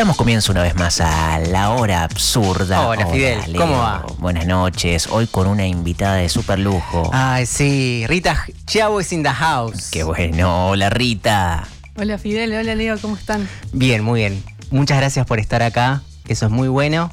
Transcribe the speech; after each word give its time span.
Damos 0.00 0.16
comienzo 0.16 0.52
una 0.52 0.62
vez 0.62 0.74
más 0.76 0.98
a 1.02 1.38
la 1.40 1.72
hora 1.72 2.04
absurda. 2.04 2.88
Hola, 2.88 3.06
Fidel, 3.08 3.54
¿cómo 3.54 3.76
va? 3.80 4.06
Buenas 4.16 4.46
noches. 4.46 5.06
Hoy 5.10 5.26
con 5.26 5.46
una 5.46 5.66
invitada 5.66 6.14
de 6.14 6.30
super 6.30 6.58
lujo. 6.58 7.10
Ay, 7.12 7.44
sí, 7.44 8.06
Rita 8.08 8.46
Chavo 8.64 9.02
is 9.02 9.12
in 9.12 9.22
the 9.22 9.28
house. 9.28 9.90
Qué 9.90 10.02
bueno. 10.02 10.70
Hola, 10.70 10.88
Rita. 10.88 11.68
Hola, 11.98 12.16
Fidel. 12.16 12.54
Hola, 12.54 12.74
Leo. 12.76 12.96
¿Cómo 12.98 13.14
están? 13.14 13.46
Bien, 13.74 14.02
muy 14.02 14.20
bien. 14.20 14.42
Muchas 14.70 14.96
gracias 14.96 15.26
por 15.26 15.38
estar 15.38 15.62
acá. 15.62 16.00
Eso 16.28 16.46
es 16.46 16.50
muy 16.50 16.68
bueno. 16.68 17.10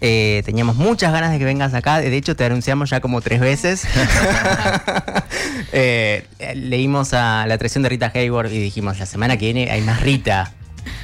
Eh, 0.00 0.42
teníamos 0.44 0.74
muchas 0.74 1.12
ganas 1.12 1.30
de 1.30 1.38
que 1.38 1.44
vengas 1.44 1.72
acá. 1.72 2.00
De 2.00 2.16
hecho, 2.16 2.34
te 2.34 2.44
anunciamos 2.44 2.90
ya 2.90 2.98
como 2.98 3.20
tres 3.20 3.38
veces. 3.38 3.86
Eh, 5.76 6.26
leímos 6.54 7.14
a 7.14 7.46
la 7.48 7.54
atracción 7.54 7.82
de 7.82 7.88
Rita 7.88 8.12
Hayward 8.14 8.52
y 8.52 8.60
dijimos, 8.60 9.00
la 9.00 9.06
semana 9.06 9.36
que 9.36 9.46
viene 9.46 9.72
hay 9.72 9.80
más 9.80 10.00
Rita. 10.00 10.52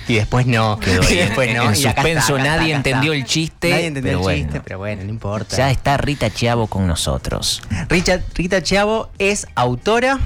Y 0.09 0.15
después 0.15 0.47
no. 0.47 0.79
Quedó 0.79 1.03
y 1.11 1.17
después 1.17 1.55
no. 1.55 1.71
En 1.71 1.77
y 1.77 1.87
acá 1.87 2.03
suspenso, 2.03 2.37
está, 2.37 2.53
acá 2.53 2.57
nadie 2.57 2.75
está, 2.75 2.91
entendió 2.91 3.13
está. 3.13 3.23
el 3.23 3.31
chiste. 3.31 3.71
Nadie 3.71 3.87
entendió 3.87 4.19
pero 4.19 4.31
el 4.31 4.43
chiste, 4.43 4.61
pero 4.61 4.79
bueno, 4.79 5.05
no 5.05 5.11
importa. 5.11 5.57
Ya 5.57 5.71
está 5.71 5.97
Rita 5.97 6.31
Chiavo 6.31 6.67
con 6.67 6.87
nosotros. 6.87 7.63
Rita, 7.89 8.21
Rita 8.35 8.63
Chiavo 8.63 9.11
es 9.19 9.47
autora, 9.55 10.19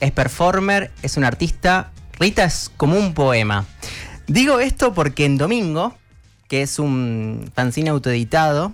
es 0.00 0.12
performer, 0.12 0.90
es 1.02 1.16
una 1.16 1.28
artista. 1.28 1.92
Rita 2.18 2.44
es 2.44 2.70
como 2.76 2.96
un 2.96 3.14
poema. 3.14 3.66
Digo 4.26 4.60
esto 4.60 4.92
porque 4.92 5.24
en 5.24 5.38
Domingo, 5.38 5.96
que 6.48 6.62
es 6.62 6.78
un 6.78 7.50
fanzine 7.54 7.90
autoeditado, 7.90 8.72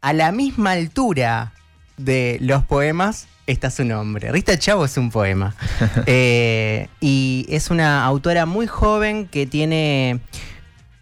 a 0.00 0.12
la 0.12 0.32
misma 0.32 0.72
altura 0.72 1.52
de 1.96 2.38
los 2.40 2.64
poemas 2.64 3.26
está 3.46 3.70
su 3.70 3.84
nombre. 3.84 4.32
Rita 4.32 4.58
Chavo 4.58 4.84
es 4.84 4.96
un 4.96 5.10
poema. 5.10 5.54
Eh, 6.06 6.88
y 7.00 7.46
es 7.48 7.70
una 7.70 8.04
autora 8.04 8.46
muy 8.46 8.66
joven 8.66 9.26
que 9.26 9.46
tiene 9.46 10.20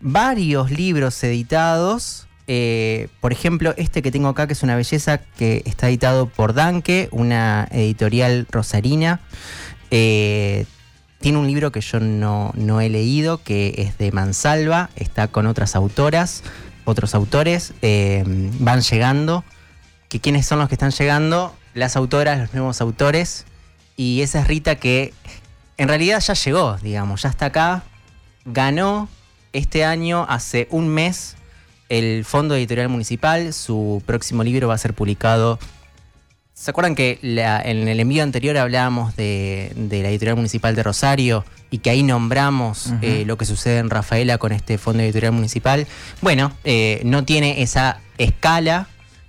varios 0.01 0.70
libros 0.70 1.23
editados. 1.24 2.27
Eh, 2.46 3.09
por 3.20 3.32
ejemplo, 3.32 3.74
este 3.76 4.02
que 4.02 4.10
tengo 4.10 4.29
acá, 4.29 4.46
que 4.46 4.52
es 4.52 4.63
una 4.63 4.76
belleza, 4.76 5.18
que 5.18 5.63
está 5.65 5.88
editado 5.88 6.26
por 6.26 6.54
Danke, 6.54 7.09
una 7.10 7.68
editorial 7.70 8.46
rosarina. 8.51 9.20
Eh, 9.90 10.66
tiene 11.20 11.38
un 11.38 11.46
libro 11.46 11.70
que 11.70 11.80
yo 11.80 12.01
no, 12.01 12.52
no 12.57 12.80
he 12.80 12.88
leído, 12.88 13.43
que 13.43 13.74
es 13.79 13.96
de 13.96 14.10
Mansalva, 14.10 14.90
está 14.96 15.29
con 15.29 15.46
otras 15.46 15.76
autoras, 15.76 16.43
otros 16.85 17.15
autores, 17.15 17.74
eh, 17.80 18.24
van 18.26 18.80
llegando. 18.80 19.45
Que 20.09 20.20
quiénes 20.20 20.45
son 20.45 20.59
los 20.59 20.68
que 20.68 20.74
están 20.74 20.90
llegando, 20.90 21.57
las 21.74 21.96
autoras, 21.96 22.38
los 22.38 22.54
nuevos 22.54 22.80
autores. 22.80 23.45
Y 23.96 24.23
esa 24.23 24.40
es 24.40 24.48
Rita 24.48 24.76
que 24.76 25.12
en 25.76 25.88
realidad 25.88 26.20
ya 26.20 26.34
llegó, 26.34 26.76
digamos, 26.79 27.23
ya 27.23 27.29
está 27.29 27.46
acá. 27.46 27.82
Ganó 28.45 29.09
este 29.52 29.84
año, 29.84 30.26
hace 30.29 30.66
un 30.70 30.88
mes, 30.88 31.37
el 31.88 32.24
Fondo 32.24 32.54
Editorial 32.56 32.88
Municipal. 32.88 33.52
Su 33.52 34.02
próximo 34.06 34.42
libro 34.45 34.68
va 34.68 34.74
a 34.74 34.79
ser 34.79 34.95
publicado. 34.95 35.59
¿Se 36.54 36.70
acuerdan 36.70 36.95
que 36.95 37.18
la- 37.23 37.60
en 37.60 37.88
el 37.88 37.98
envío 38.01 38.23
anterior 38.23 38.57
hablábamos 38.57 39.16
de, 39.16 39.73
de 39.74 40.02
la 40.02 40.09
Editorial 40.10 40.36
Municipal 40.36 40.74
de 40.76 40.82
Rosario 40.82 41.45
y 41.70 41.79
que 41.79 41.90
ahí 41.90 42.02
nombramos 42.02 42.92
eh, 43.01 43.24
lo 43.26 43.36
que 43.38 43.46
sucede 43.46 43.79
en 43.79 43.90
Rafaela 43.90 44.38
con 44.38 44.52
este 44.52 44.79
Fondo 44.79 45.02
Editorial 45.02 45.32
Municipal? 45.32 45.86
Bueno, 46.20 46.52
eh, 46.64 47.01
no 47.04 47.24
tiene 47.24 47.62
esa 47.62 48.01
escala 48.18 48.86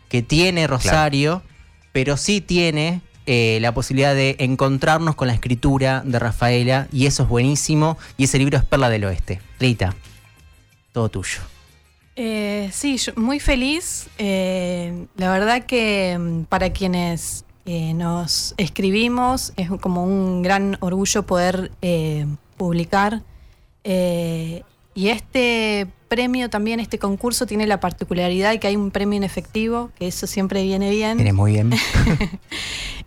que 0.10 0.22
tiene 0.22 0.68
Rosario, 0.68 1.42
pero 1.94 2.18
sí 2.18 2.42
tiene 2.42 3.02
eh, 3.26 3.60
la 3.62 3.74
posibilidad 3.74 4.14
de 4.14 4.36
encontrarnos 4.40 5.16
con 5.16 5.30
la 5.30 5.34
escritura 5.34 6.02
de 6.06 6.20
Rafaela 6.20 6.90
y 6.92 7.06
eso 7.06 7.24
es 7.24 7.30
buenísimo 7.30 7.98
y 8.18 8.26
ese 8.26 8.38
libro 8.38 8.58
es 8.58 8.66
Perla 8.66 8.90
del 8.90 9.06
Oeste. 9.06 9.40
Rita, 9.60 9.96
todo 10.92 11.08
tuyo. 11.08 11.40
Eh, 12.18 12.70
sí, 12.74 12.98
muy 13.16 13.40
feliz. 13.40 14.08
Eh, 14.18 15.06
la 15.16 15.32
verdad 15.32 15.66
que 15.66 16.18
mm, 16.20 16.44
para 16.44 16.72
quienes 16.74 17.46
nos 17.66 18.56
escribimos 18.58 19.54
es 19.56 19.70
como 19.80 20.04
un 20.04 20.42
gran 20.42 20.76
orgullo 20.82 21.24
poder 21.24 21.72
publicar. 22.58 23.22
Y 24.96 25.10
este 25.10 25.88
premio 26.08 26.50
también, 26.50 26.80
este 26.80 27.00
concurso 27.00 27.46
tiene 27.46 27.66
la 27.66 27.80
particularidad 27.80 28.52
de 28.52 28.60
que 28.60 28.68
hay 28.68 28.76
un 28.76 28.92
premio 28.92 29.18
en 29.18 29.24
efectivo, 29.24 29.92
que 29.98 30.08
eso 30.08 30.28
siempre 30.28 30.64
viene 30.64 30.92
bien. 30.92 31.18
Tienes 31.18 31.34
muy 31.34 31.54
bien. 31.54 31.72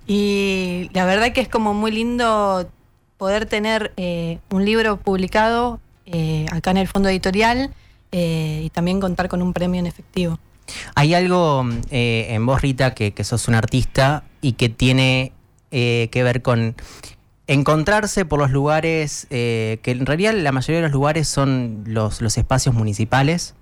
Y 0.09 0.89
la 0.93 1.05
verdad 1.05 1.33
que 1.33 1.41
es 1.41 1.49
como 1.49 1.75
muy 1.75 1.91
lindo 1.91 2.71
poder 3.17 3.47
tener 3.47 3.93
eh, 3.97 4.39
un 4.51 4.65
libro 4.65 4.99
publicado 4.99 5.81
eh, 6.05 6.47
acá 6.53 6.71
en 6.71 6.77
el 6.77 6.87
fondo 6.87 7.09
editorial 7.09 7.73
eh, 8.13 8.63
y 8.65 8.71
también 8.71 9.01
contar 9.01 9.29
con 9.29 9.43
un 9.43 9.53
premio 9.53 9.81
en 9.81 9.87
efectivo. 9.87 10.39
Hay 10.95 11.13
algo 11.13 11.65
en 11.91 12.47
vos, 12.47 12.63
Rita, 12.63 12.95
que, 12.95 13.13
que 13.13 13.25
sos 13.25 13.49
un 13.49 13.57
artista 13.57 14.23
y 14.41 14.53
que 14.53 14.69
tiene 14.69 15.33
eh, 15.73 16.09
que 16.13 16.23
ver 16.23 16.43
con 16.43 16.77
encontrarse 17.47 18.25
por 18.25 18.39
los 18.41 18.51
lugares, 18.51 19.27
eh, 19.31 19.79
que 19.83 19.93
en 19.93 20.07
realidad 20.07 20.35
la 20.35 20.53
mayoría 20.53 20.77
de 20.77 20.83
los 20.83 20.93
lugares 20.93 21.29
son 21.29 21.85
los, 21.87 22.21
los 22.21 22.37
espacios 22.39 22.75
municipales. 22.75 23.55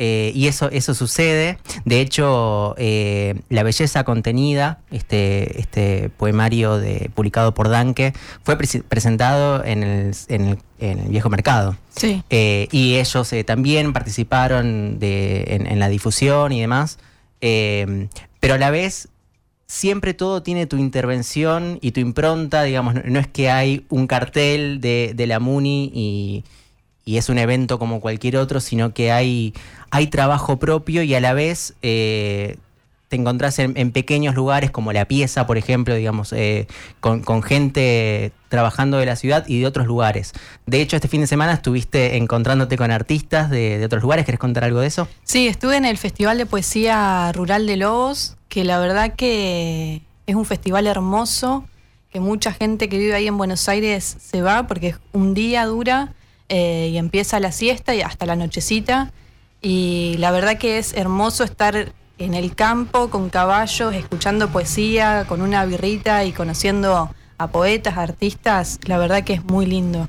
eh, 0.00 0.30
y 0.32 0.46
eso, 0.46 0.70
eso 0.70 0.94
sucede. 0.94 1.58
De 1.84 2.00
hecho, 2.00 2.76
eh, 2.78 3.34
La 3.48 3.64
Belleza 3.64 4.04
Contenida, 4.04 4.78
este, 4.92 5.60
este 5.60 6.08
poemario 6.16 6.78
de, 6.78 7.10
publicado 7.14 7.52
por 7.52 7.68
Danke, 7.68 8.12
fue 8.44 8.56
presentado 8.56 9.64
en 9.64 9.82
el, 9.82 10.14
en 10.28 10.46
el- 10.46 10.58
en 10.78 11.00
el 11.00 11.08
Viejo 11.08 11.28
Mercado. 11.30 11.76
Sí. 11.96 12.22
Y 12.30 12.94
ellos 12.94 13.34
también 13.44 13.92
participaron 13.92 15.00
de, 15.00 15.42
en, 15.48 15.66
en 15.66 15.80
la 15.80 15.88
difusión 15.88 16.52
y 16.52 16.60
demás. 16.60 16.98
Pero 17.40 18.54
a 18.54 18.58
la 18.58 18.70
vez, 18.70 19.08
siempre 19.68 20.14
todo 20.14 20.42
tiene 20.42 20.66
tu 20.66 20.78
intervención 20.78 21.78
y 21.80 21.92
tu 21.92 22.00
impronta, 22.00 22.64
digamos, 22.64 22.94
no, 23.04 23.20
es 23.20 23.28
que 23.28 23.50
hay 23.50 23.84
un 23.90 24.06
cartel 24.06 24.80
de, 24.80 25.12
de 25.14 25.26
la 25.26 25.38
MUNI 25.38 25.92
y, 25.94 26.44
y 27.04 27.18
es 27.18 27.28
un 27.28 27.38
evento 27.38 27.78
como 27.78 28.00
cualquier 28.00 28.38
otro, 28.38 28.60
sino 28.60 28.92
que 28.94 29.12
hay, 29.12 29.54
hay 29.90 30.08
trabajo 30.08 30.58
propio 30.58 31.02
y 31.02 31.14
a 31.14 31.20
la 31.20 31.34
vez 31.34 31.74
eh, 31.82 32.56
te 33.08 33.16
encontrás 33.16 33.58
en, 33.58 33.90
pequeños 33.92 34.34
lugares 34.34 34.70
como 34.70 34.92
La 34.92 35.06
Pieza, 35.06 35.46
por 35.46 35.56
ejemplo, 35.56 35.94
digamos, 35.94 36.32
eh, 36.34 36.66
con, 37.00 37.42
gente 37.42 38.32
trabajando 38.50 38.98
de 38.98 39.06
la 39.06 39.16
ciudad 39.16 39.46
y 39.48 39.60
de 39.60 39.66
otros 39.66 39.86
lugares. 39.86 40.32
De 40.66 40.82
hecho, 40.82 40.96
este 40.96 41.08
fin 41.08 41.22
de 41.22 41.26
semana 41.26 41.54
estuviste 41.54 42.18
encontrándote 42.18 42.76
con 42.76 42.90
artistas 42.90 43.48
de, 43.48 43.82
otros 43.82 44.02
lugares. 44.02 44.26
¿Querés 44.26 44.38
contar 44.38 44.64
algo 44.64 44.80
de 44.80 44.88
eso? 44.88 45.08
Sí, 45.24 45.48
estuve 45.48 45.76
en 45.78 45.86
el 45.86 45.96
Festival 45.96 46.36
de 46.36 46.44
Poesía 46.44 47.32
Rural 47.32 47.66
de 47.66 47.78
Lobos, 47.78 48.36
que 48.48 48.64
la 48.64 48.78
verdad 48.78 49.14
que 49.14 50.02
es 50.26 50.34
un 50.34 50.44
festival 50.44 50.86
hermoso, 50.86 51.64
que 52.12 52.20
mucha 52.20 52.52
gente 52.52 52.90
que 52.90 52.98
vive 52.98 53.14
ahí 53.14 53.26
en 53.26 53.38
Buenos 53.38 53.68
Aires 53.70 54.18
se 54.20 54.42
va 54.42 54.66
porque 54.66 54.94
un 55.12 55.32
día 55.32 55.64
dura 55.64 56.12
eh, 56.50 56.90
y 56.92 56.98
empieza 56.98 57.40
la 57.40 57.52
siesta 57.52 57.94
y 57.94 58.02
hasta 58.02 58.26
la 58.26 58.36
nochecita. 58.36 59.12
Y 59.62 60.16
la 60.18 60.30
verdad 60.30 60.58
que 60.58 60.78
es 60.78 60.92
hermoso 60.92 61.42
estar 61.42 61.92
en 62.18 62.34
el 62.34 62.54
campo 62.54 63.08
con 63.10 63.30
caballos, 63.30 63.94
escuchando 63.94 64.48
poesía, 64.48 65.24
con 65.28 65.40
una 65.42 65.64
birrita 65.64 66.24
y 66.24 66.32
conociendo 66.32 67.10
a 67.38 67.46
poetas, 67.48 67.96
artistas. 67.96 68.78
La 68.84 68.98
verdad 68.98 69.22
que 69.24 69.34
es 69.34 69.44
muy 69.44 69.66
lindo. 69.66 70.08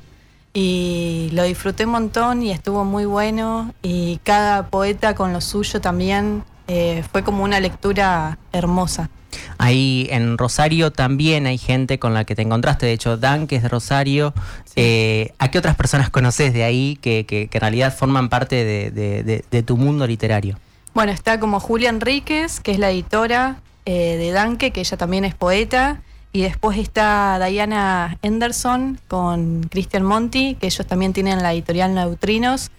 Y 0.52 1.30
lo 1.32 1.44
disfruté 1.44 1.84
un 1.84 1.92
montón 1.92 2.42
y 2.42 2.50
estuvo 2.50 2.84
muy 2.84 3.04
bueno. 3.04 3.72
Y 3.82 4.18
cada 4.24 4.66
poeta 4.66 5.14
con 5.14 5.32
lo 5.32 5.40
suyo 5.40 5.80
también 5.80 6.42
eh, 6.66 7.04
fue 7.12 7.22
como 7.22 7.44
una 7.44 7.60
lectura 7.60 8.38
hermosa. 8.52 9.10
Ahí 9.58 10.08
en 10.10 10.36
Rosario 10.38 10.90
también 10.90 11.46
hay 11.46 11.56
gente 11.56 12.00
con 12.00 12.14
la 12.14 12.24
que 12.24 12.34
te 12.34 12.42
encontraste. 12.42 12.86
De 12.86 12.92
hecho, 12.92 13.16
Dan, 13.16 13.46
que 13.46 13.56
es 13.56 13.62
de 13.62 13.68
Rosario. 13.68 14.34
Eh, 14.74 15.32
¿A 15.38 15.52
qué 15.52 15.58
otras 15.58 15.76
personas 15.76 16.10
conoces 16.10 16.52
de 16.52 16.64
ahí 16.64 16.98
que, 17.00 17.24
que- 17.26 17.46
que 17.46 17.58
en 17.58 17.60
realidad 17.60 17.94
forman 17.96 18.28
parte 18.28 18.56
de, 18.64 18.90
de- 18.90 19.22
de- 19.22 19.44
de 19.48 19.62
tu 19.62 19.76
mundo 19.76 20.04
literario? 20.06 20.58
Bueno, 20.92 21.12
está 21.12 21.38
como 21.38 21.60
Julia 21.60 21.88
Enríquez, 21.88 22.60
que 22.60 22.72
es 22.72 22.78
la 22.78 22.90
editora 22.90 23.60
eh, 23.84 24.16
de 24.16 24.32
Danke, 24.32 24.72
que 24.72 24.80
ella 24.80 24.96
también 24.96 25.24
es 25.24 25.34
poeta. 25.34 26.02
Y 26.32 26.42
después 26.42 26.78
está 26.78 27.44
Diana 27.44 28.18
Henderson 28.22 29.00
con 29.08 29.64
Christian 29.64 30.04
Monti, 30.04 30.56
que 30.56 30.66
ellos 30.66 30.86
también 30.86 31.12
tienen 31.12 31.42
la 31.42 31.52
editorial 31.52 31.94
Neutrinos. 31.94 32.70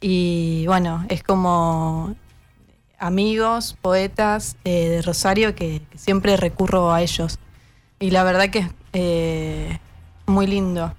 Y 0.00 0.66
bueno, 0.66 1.04
es 1.08 1.22
como 1.22 2.14
amigos, 2.98 3.76
poetas 3.80 4.56
eh, 4.64 4.88
de 4.88 5.02
Rosario 5.02 5.54
que, 5.54 5.82
que 5.90 5.98
siempre 5.98 6.36
recurro 6.36 6.92
a 6.92 7.02
ellos. 7.02 7.38
Y 7.98 8.10
la 8.10 8.24
verdad 8.24 8.50
que 8.50 8.58
es 8.60 8.70
eh, 8.92 9.78
muy 10.26 10.46
lindo. 10.46 10.94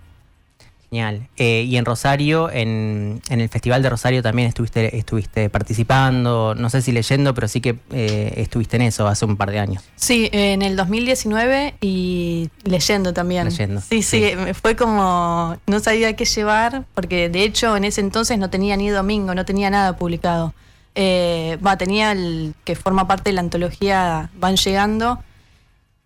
Genial. 0.96 1.28
Eh, 1.36 1.66
y 1.68 1.76
en 1.76 1.84
Rosario, 1.84 2.50
en, 2.50 3.22
en, 3.30 3.42
el 3.42 3.50
Festival 3.50 3.84
de 3.84 3.90
Rosario 3.90 4.24
también 4.24 4.48
estuviste, 4.48 4.98
estuviste 4.98 5.50
participando, 5.50 6.56
no 6.56 6.70
sé 6.70 6.82
si 6.82 6.94
leyendo, 6.94 7.34
pero 7.34 7.50
sí 7.50 7.60
que 7.60 7.76
eh, 7.92 8.34
estuviste 8.38 8.78
en 8.78 8.84
eso 8.84 9.06
hace 9.06 9.26
un 9.26 9.36
par 9.36 9.52
de 9.52 9.60
años. 9.60 9.84
Sí, 9.98 10.30
en 10.32 10.62
el 10.62 10.78
2019 10.78 11.76
y 11.82 12.50
leyendo 12.64 13.14
también. 13.14 13.50
Leyendo. 13.50 13.82
Sí, 13.82 14.04
sí, 14.04 14.24
fue 14.62 14.78
como, 14.78 15.58
no 15.68 15.80
sabía 15.82 16.16
qué 16.16 16.24
llevar, 16.24 16.86
porque 16.94 17.28
de 17.28 17.44
hecho 17.44 17.76
en 17.76 17.84
ese 17.84 18.00
entonces 18.00 18.40
no 18.40 18.50
tenía 18.50 18.78
ni 18.78 18.90
domingo, 18.90 19.36
no 19.36 19.44
tenía 19.44 19.70
nada 19.70 19.98
publicado. 19.98 20.54
Eh, 20.96 21.58
va, 21.66 21.78
tenía 21.78 22.14
el 22.14 22.56
que 22.64 22.76
forma 22.76 23.06
parte 23.06 23.32
de 23.32 23.34
la 23.34 23.42
antología 23.42 24.30
Van 24.40 24.56
Llegando 24.56 25.20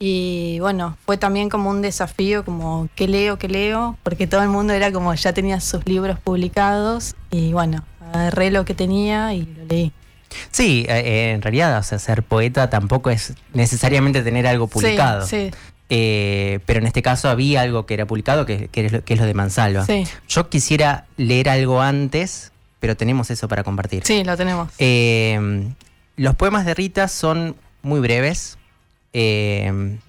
y 0.01 0.59
bueno, 0.61 0.97
fue 1.05 1.17
también 1.17 1.49
como 1.49 1.69
un 1.69 1.81
desafío, 1.81 2.45
como 2.45 2.87
qué 2.95 3.09
leo, 3.09 3.37
qué 3.37 3.49
leo, 3.49 3.97
porque 4.01 4.27
todo 4.27 4.41
el 4.41 4.47
mundo 4.47 4.71
era 4.71 4.93
como 4.93 5.13
ya 5.13 5.33
tenía 5.33 5.59
sus 5.59 5.85
libros 5.85 6.17
publicados 6.19 7.15
y 7.31 7.51
bueno, 7.51 7.83
agarré 8.13 8.49
lo 8.49 8.63
que 8.63 8.73
tenía 8.73 9.33
y 9.33 9.41
lo 9.41 9.65
leí. 9.65 9.91
Sí, 10.51 10.85
eh, 10.87 10.99
eh, 10.99 11.31
en 11.31 11.41
realidad, 11.41 11.77
o 11.77 11.83
sea, 11.83 11.99
ser 11.99 12.23
poeta 12.23 12.69
tampoco 12.69 13.09
es 13.09 13.33
necesariamente 13.53 14.21
tener 14.21 14.47
algo 14.47 14.67
publicado. 14.67 15.25
Sí, 15.27 15.51
eh, 15.89 16.59
pero 16.65 16.79
en 16.79 16.85
este 16.85 17.01
caso 17.01 17.27
había 17.29 17.61
algo 17.61 17.85
que 17.85 17.95
era 17.95 18.05
publicado, 18.05 18.45
que, 18.45 18.69
es, 18.71 18.91
lo, 18.91 19.03
que 19.03 19.13
es, 19.15 19.19
lo, 19.19 19.25
de 19.25 19.33
Mansalva. 19.33 19.85
Sí. 19.85 20.05
Yo 20.29 20.47
quisiera 20.47 21.07
leer 21.17 21.49
algo 21.49 21.81
antes, 21.81 22.53
pero 22.79 22.95
tenemos 22.95 23.31
eso 23.31 23.49
para 23.49 23.63
compartir. 23.65 24.03
Sí, 24.05 24.23
lo 24.23 24.37
tenemos. 24.37 24.69
los 26.15 26.35
poemas 26.35 26.65
de 26.65 26.73
Rita 26.73 27.09
son 27.09 27.57
muy 27.81 27.99
breves, 27.99 28.58
eh, 29.13 29.99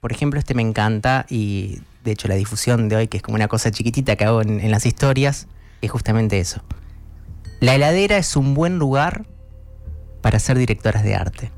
por 0.00 0.12
ejemplo, 0.12 0.38
este 0.38 0.54
me 0.54 0.62
encanta 0.62 1.26
y 1.28 1.80
de 2.04 2.12
hecho 2.12 2.28
la 2.28 2.36
difusión 2.36 2.88
de 2.88 2.94
hoy, 2.94 3.08
que 3.08 3.16
es 3.16 3.22
como 3.24 3.34
una 3.34 3.48
cosa 3.48 3.72
chiquitita 3.72 4.14
que 4.14 4.24
hago 4.24 4.40
en, 4.42 4.70
las 4.70 4.86
historias, 4.86 5.48
es 5.82 5.90
justamente 5.90 6.38
eso. 6.38 6.62
La 7.58 7.74
heladera 7.74 8.16
es 8.16 8.36
un 8.36 8.54
buen 8.54 8.78
lugar 8.78 9.26
para 10.22 10.38
ser 10.38 10.58
directoras 10.58 11.02
de 11.02 11.16
arte. 11.16 11.50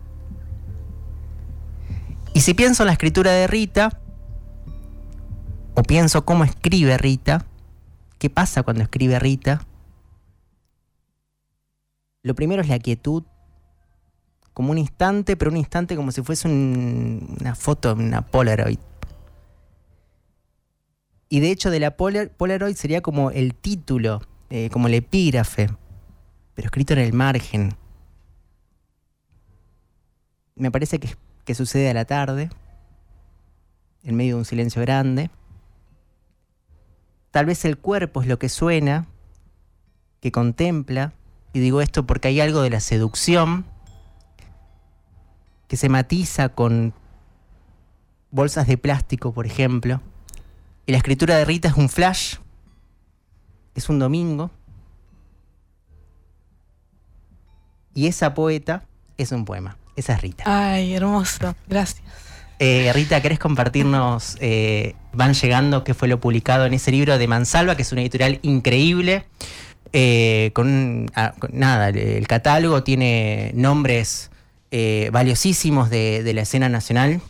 Y 2.32 2.40
si 2.40 2.54
pienso 2.54 2.84
en 2.84 2.86
la 2.86 2.92
escritura 2.92 3.32
de 3.32 3.46
Rita, 3.48 4.00
o 5.74 5.82
pienso 5.82 6.24
cómo 6.24 6.44
escribe 6.44 6.96
Rita, 6.96 7.44
qué 8.18 8.30
pasa 8.30 8.62
cuando 8.62 8.82
escribe 8.82 9.18
Rita, 9.18 9.60
lo 12.22 12.34
primero 12.34 12.62
es 12.62 12.68
la 12.68 12.78
quietud 12.78 13.24
como 14.58 14.72
un 14.72 14.78
instante, 14.78 15.36
pero 15.36 15.52
un 15.52 15.56
instante 15.56 15.94
como 15.94 16.10
si 16.10 16.20
fuese 16.20 16.48
una 16.48 17.54
foto, 17.54 17.92
una 17.94 18.22
Polaroid. 18.22 18.80
Y 21.28 21.38
de 21.38 21.52
hecho 21.52 21.70
de 21.70 21.78
la 21.78 21.96
Polaroid 21.96 22.74
sería 22.74 23.00
como 23.00 23.30
el 23.30 23.54
título, 23.54 24.20
eh, 24.50 24.68
como 24.70 24.88
el 24.88 24.94
epígrafe, 24.94 25.70
pero 26.56 26.66
escrito 26.66 26.92
en 26.94 26.98
el 26.98 27.12
margen. 27.12 27.76
Me 30.56 30.72
parece 30.72 30.98
que, 30.98 31.14
que 31.44 31.54
sucede 31.54 31.88
a 31.88 31.94
la 31.94 32.04
tarde, 32.04 32.50
en 34.02 34.16
medio 34.16 34.34
de 34.34 34.38
un 34.40 34.44
silencio 34.44 34.82
grande. 34.82 35.30
Tal 37.30 37.46
vez 37.46 37.64
el 37.64 37.78
cuerpo 37.78 38.22
es 38.22 38.26
lo 38.26 38.40
que 38.40 38.48
suena, 38.48 39.06
que 40.18 40.32
contempla, 40.32 41.12
y 41.52 41.60
digo 41.60 41.80
esto 41.80 42.08
porque 42.08 42.26
hay 42.26 42.40
algo 42.40 42.62
de 42.62 42.70
la 42.70 42.80
seducción 42.80 43.77
que 45.68 45.76
se 45.76 45.88
matiza 45.88 46.48
con 46.48 46.94
bolsas 48.30 48.66
de 48.66 48.78
plástico, 48.78 49.32
por 49.32 49.46
ejemplo. 49.46 50.00
Y 50.86 50.92
la 50.92 50.98
escritura 50.98 51.36
de 51.36 51.44
Rita 51.44 51.68
es 51.68 51.74
un 51.74 51.88
flash, 51.88 52.36
es 53.74 53.88
un 53.88 53.98
domingo. 53.98 54.50
Y 57.94 58.06
esa 58.06 58.34
poeta 58.34 58.84
es 59.18 59.32
un 59.32 59.44
poema. 59.44 59.76
Esa 59.96 60.14
es 60.14 60.22
Rita. 60.22 60.44
Ay, 60.46 60.94
hermoso. 60.94 61.54
Gracias. 61.68 62.02
Eh, 62.60 62.90
Rita, 62.94 63.20
¿querés 63.20 63.38
compartirnos? 63.38 64.36
Eh, 64.40 64.94
van 65.12 65.34
llegando 65.34 65.84
qué 65.84 65.94
fue 65.94 66.08
lo 66.08 66.20
publicado 66.20 66.66
en 66.66 66.74
ese 66.74 66.90
libro 66.90 67.18
de 67.18 67.28
Mansalva, 67.28 67.76
que 67.76 67.82
es 67.82 67.92
una 67.92 68.00
editorial 68.00 68.38
increíble. 68.42 69.26
Eh, 69.92 70.50
con, 70.54 71.10
ah, 71.14 71.34
nada, 71.52 71.88
el 71.88 72.26
catálogo 72.26 72.82
tiene 72.82 73.52
nombres 73.54 74.30
eh, 74.70 75.10
valiosísimos 75.12 75.90
de, 75.90 76.30
la 76.34 76.42
escena 76.42 76.68
nacional. 76.68 77.20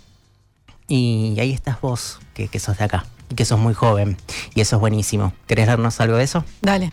Y 0.89 1.37
ahí 1.39 1.53
estás 1.53 1.81
vos, 1.81 2.19
que, 2.35 2.59
sos 2.59 2.79
de 2.79 2.85
acá, 2.85 3.05
que 3.37 3.45
sos 3.45 3.59
muy 3.59 3.75
joven, 3.75 4.17
y 4.55 4.61
eso 4.61 4.77
es 4.77 4.81
buenísimo. 4.81 5.33
¿Querés 5.47 5.67
darnos 5.67 6.01
algo 6.01 6.17
de 6.17 6.25
eso? 6.25 6.45
Dale. 6.63 6.93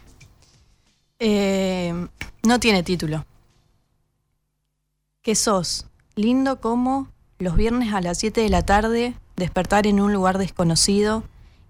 Eh, 1.20 1.94
no 2.44 2.60
tiene 2.60 2.84
título. 2.84 3.26
¿Qué 5.22 5.34
sos? 5.34 5.88
Lindo 6.16 6.60
como 6.60 7.08
los 7.40 7.56
viernes 7.56 7.94
a 7.94 8.02
las 8.02 8.20
7 8.20 8.42
de 8.42 8.50
la 8.50 8.64
tarde, 8.64 9.16
despertar 9.36 9.88
en 9.88 10.00
un 10.00 10.14
lugar 10.14 10.38
desconocido, 10.38 11.24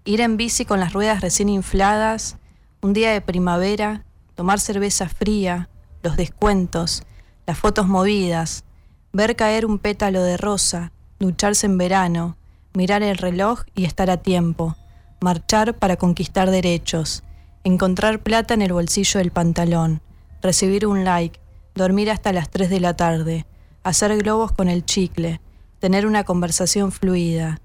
ir 0.04 0.20
en 0.20 0.36
bici 0.36 0.64
con 0.64 0.80
las 0.80 0.92
ruedas 0.92 1.20
recién 1.20 1.48
infladas, 1.48 2.36
un 2.80 2.92
día 2.92 3.12
de 3.12 3.20
primavera, 3.20 4.04
tomar 4.34 4.60
cerveza 4.60 5.08
fría, 5.08 5.68
los 6.02 6.16
descuentos, 6.16 7.02
las 7.46 7.58
fotos 7.58 7.86
movidas, 7.86 8.64
ver 9.12 9.36
caer 9.36 9.66
un 9.66 9.78
pétalo 9.78 10.22
de 10.22 10.36
rosa, 10.36 10.92
ducharse 11.18 11.66
en 11.66 11.78
verano, 11.78 12.36
mirar 12.74 13.02
el 13.02 13.16
reloj 13.16 13.62
y 13.74 13.84
estar 13.84 14.10
a 14.10 14.18
tiempo, 14.18 14.76
marchar 15.20 15.74
para 15.74 15.96
conquistar 15.96 16.50
derechos, 16.50 17.22
encontrar 17.64 18.22
plata 18.22 18.54
en 18.54 18.62
el 18.62 18.72
bolsillo 18.72 19.18
del 19.18 19.30
pantalón, 19.30 20.02
recibir 20.42 20.86
un 20.86 21.04
like, 21.04 21.40
dormir 21.74 22.10
hasta 22.10 22.32
las 22.32 22.50
3 22.50 22.68
de 22.68 22.80
la 22.80 22.94
tarde, 22.94 23.46
hacer 23.82 24.16
globos 24.18 24.52
con 24.52 24.68
el 24.68 24.84
chicle, 24.84 25.40
tener 25.78 26.06
una 26.06 26.24
conversación 26.24 26.92
fluida, 26.92 27.60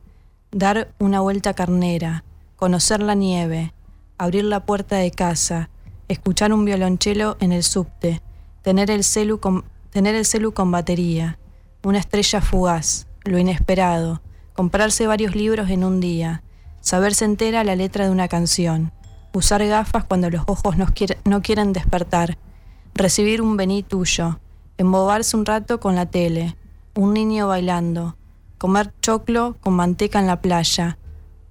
dar 0.51 0.93
una 0.99 1.21
vuelta 1.21 1.53
carnera, 1.53 2.23
conocer 2.55 3.01
la 3.01 3.15
nieve, 3.15 3.73
abrir 4.17 4.43
la 4.43 4.65
puerta 4.65 4.97
de 4.97 5.11
casa, 5.11 5.69
escuchar 6.07 6.53
un 6.53 6.65
violonchelo 6.65 7.37
en 7.39 7.51
el 7.51 7.63
subte, 7.63 8.21
tener 8.61 8.91
el 8.91 9.03
celu 9.03 9.39
con, 9.39 9.63
tener 9.89 10.15
el 10.15 10.25
celu 10.25 10.53
con 10.53 10.71
batería, 10.71 11.37
una 11.83 11.99
estrella 11.99 12.41
fugaz, 12.41 13.07
lo 13.23 13.37
inesperado, 13.37 14.21
comprarse 14.53 15.07
varios 15.07 15.35
libros 15.35 15.69
en 15.69 15.83
un 15.83 15.99
día, 15.99 16.43
saberse 16.81 17.25
entera 17.25 17.63
la 17.63 17.75
letra 17.75 18.05
de 18.05 18.11
una 18.11 18.27
canción, 18.27 18.91
usar 19.33 19.65
gafas 19.65 20.03
cuando 20.03 20.29
los 20.29 20.43
ojos 20.47 20.77
no, 20.77 20.87
no 21.25 21.41
quieren 21.41 21.73
despertar, 21.73 22.37
recibir 22.93 23.41
un 23.41 23.57
vení 23.57 23.83
tuyo, 23.83 24.39
embobarse 24.77 25.37
un 25.37 25.45
rato 25.45 25.79
con 25.79 25.95
la 25.95 26.05
tele, 26.05 26.55
un 26.95 27.13
niño 27.13 27.47
bailando, 27.47 28.17
comer 28.57 28.93
choclo 29.01 29.55
con 29.61 29.73
manteca 29.73 30.19
en 30.19 30.27
la 30.27 30.41
playa, 30.41 30.97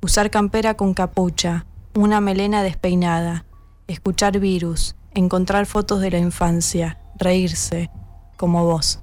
usar 0.03 0.31
campera 0.31 0.75
con 0.75 0.95
capucha, 0.95 1.67
una 1.95 2.21
melena 2.21 2.63
despeinada, 2.63 3.45
escuchar 3.89 4.39
virus, 4.39 4.95
encontrar 5.15 5.67
fotos 5.67 6.01
de 6.01 6.11
la 6.11 6.19
infancia, 6.19 6.99
reírse, 7.21 7.91
como 8.37 8.65
vos. 8.65 9.01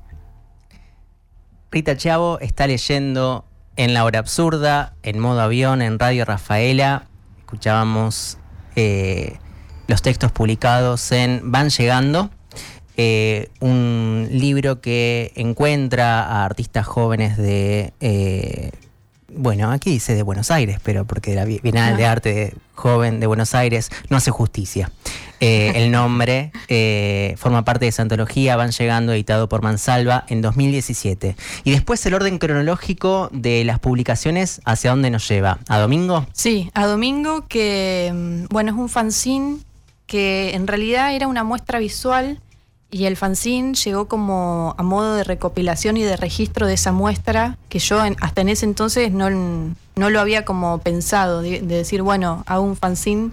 Rita 1.72 1.96
Chavo 1.96 2.40
está 2.40 2.68
leyendo 2.68 3.46
en 3.76 3.94
La 3.94 4.04
Hora 4.04 4.20
Absurda, 4.20 4.96
en 5.04 5.20
modo 5.20 5.42
avión, 5.42 5.82
en 5.82 6.00
Radio 6.00 6.26
Rafaela. 6.26 7.08
Escuchábamos 7.40 8.40
eh, 8.76 9.38
los 9.88 10.02
textos 10.02 10.32
publicados 10.32 11.12
en 11.12 11.52
Van 11.52 11.70
Llegando, 11.70 12.32
eh, 12.98 13.50
un 13.60 14.28
libro 14.32 14.82
que 14.82 15.32
encuentra 15.36 16.24
a 16.24 16.46
artistas 16.46 16.88
jóvenes 16.88 17.38
de 17.38 17.94
eh, 18.00 18.72
bueno, 19.30 19.72
aquí 19.72 19.92
dice 19.92 20.16
de 20.16 20.24
Buenos 20.24 20.52
Aires, 20.52 20.80
pero 20.84 21.06
porque 21.06 21.36
la 21.36 21.46
Bienal 21.46 21.98
de 21.98 22.06
Arte 22.06 22.54
Joven 22.76 23.20
de 23.20 23.28
Buenos 23.28 23.54
Aires 23.56 23.90
no 24.10 24.18
hace 24.18 24.32
justicia. 24.32 24.92
Eh, 25.40 25.74
el 25.76 25.92
nombre 25.92 26.52
eh, 26.68 27.36
forma 27.38 27.64
parte 27.64 27.86
de 27.86 27.90
esa 27.90 28.02
antología, 28.02 28.56
van 28.56 28.72
llegando, 28.72 29.14
editado 29.14 29.50
por 29.50 29.62
Mansalva 29.62 30.26
en 30.30 30.42
2017. 30.42 31.36
Y 31.64 31.72
después 31.72 32.06
el 32.06 32.14
orden 32.14 32.40
cronológico 32.40 33.30
de 33.32 33.64
las 33.64 33.80
publicaciones, 33.80 34.62
¿hacia 34.66 34.92
dónde 34.92 35.10
nos 35.10 35.28
lleva? 35.28 35.60
¿A 35.68 35.78
Domingo? 35.78 36.26
Sí, 36.34 36.72
a 36.74 36.86
Domingo, 36.88 37.48
que 37.48 38.12
mm, 38.14 38.46
bueno, 38.50 38.72
es 38.72 38.78
un 38.78 38.90
fanzine 38.90 39.58
que 40.08 40.56
en 40.56 40.68
realidad 40.68 41.14
era 41.14 41.28
una 41.28 41.44
muestra 41.44 41.80
visual 41.80 42.40
y 42.90 43.06
el 43.06 43.18
fanzine 43.18 43.74
llegó 43.74 44.08
como 44.08 44.76
a 44.78 44.84
modo 44.84 45.16
de 45.16 45.24
recopilación 45.24 45.98
y 45.98 46.04
de 46.04 46.16
registro 46.16 46.68
de 46.68 46.74
esa 46.74 46.92
muestra, 46.92 47.58
que 47.70 47.80
yo 47.80 48.02
hasta 48.22 48.42
en 48.42 48.50
ese 48.50 48.66
entonces 48.66 49.12
no, 49.12 49.30
no 49.30 50.10
lo 50.10 50.20
había 50.20 50.46
como 50.46 50.78
pensado, 50.80 51.42
de, 51.42 51.62
decir, 51.62 52.02
bueno, 52.02 52.44
hago 52.48 52.64
un 52.64 52.78
fanzine, 52.78 53.32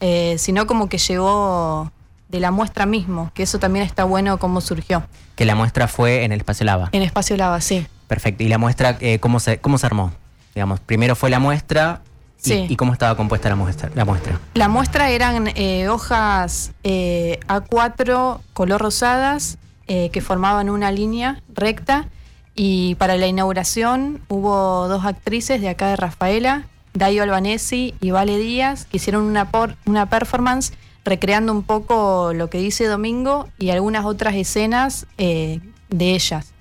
eh, 0.00 0.36
sino 0.38 0.66
como 0.66 0.88
que 0.88 0.98
llegó 0.98 1.90
de 2.28 2.40
la 2.40 2.50
muestra 2.50 2.86
mismo, 2.86 3.30
que 3.34 3.42
eso 3.42 3.58
también 3.58 3.84
está 3.84 4.04
bueno 4.04 4.38
cómo 4.38 4.60
surgió. 4.60 5.04
Que 5.36 5.44
la 5.44 5.54
muestra 5.54 5.86
fue 5.86 6.24
en 6.24 6.32
el 6.32 6.40
Espacio 6.40 6.64
Lava. 6.64 6.88
En 6.92 7.02
Espacio 7.02 7.36
Lava, 7.36 7.60
sí. 7.60 7.86
Perfecto. 8.08 8.42
¿Y 8.42 8.48
la 8.48 8.58
muestra 8.58 8.96
eh, 9.00 9.18
cómo, 9.18 9.40
se, 9.40 9.58
cómo 9.58 9.78
se 9.78 9.86
armó? 9.86 10.12
Digamos, 10.54 10.80
primero 10.80 11.16
fue 11.16 11.30
la 11.30 11.40
muestra, 11.40 12.00
Sí. 12.44 12.66
¿Y, 12.68 12.76
cómo 12.76 12.92
estaba 12.92 13.16
compuesta 13.16 13.48
la 13.48 13.56
muestra? 13.56 13.90
La 13.94 14.04
muestra, 14.04 14.38
la 14.52 14.68
muestra 14.68 15.08
eran 15.08 15.48
eh, 15.54 15.88
hojas 15.88 16.72
eh, 16.82 17.40
A4 17.48 18.40
color 18.52 18.82
rosadas 18.82 19.56
eh, 19.86 20.10
que 20.10 20.20
formaban 20.20 20.68
una 20.68 20.92
línea 20.92 21.40
recta 21.48 22.06
y 22.54 22.96
para 22.96 23.16
la 23.16 23.26
inauguración 23.26 24.20
hubo 24.28 24.88
dos 24.88 25.06
actrices 25.06 25.62
de 25.62 25.70
acá 25.70 25.88
de 25.88 25.96
Rafaela, 25.96 26.66
Dayo 26.92 27.22
Albanesi 27.22 27.94
y 28.02 28.10
Vale 28.10 28.36
Díaz, 28.36 28.84
que 28.84 28.98
hicieron 28.98 29.24
una, 29.24 29.50
por, 29.50 29.76
una 29.86 30.10
performance 30.10 30.74
recreando 31.02 31.50
un 31.50 31.62
poco 31.62 32.34
lo 32.34 32.50
que 32.50 32.58
dice 32.58 32.86
Domingo 32.86 33.48
y 33.58 33.70
algunas 33.70 34.04
otras 34.04 34.34
escenas 34.34 35.06
de 35.16 35.60
ellas. 35.90 36.52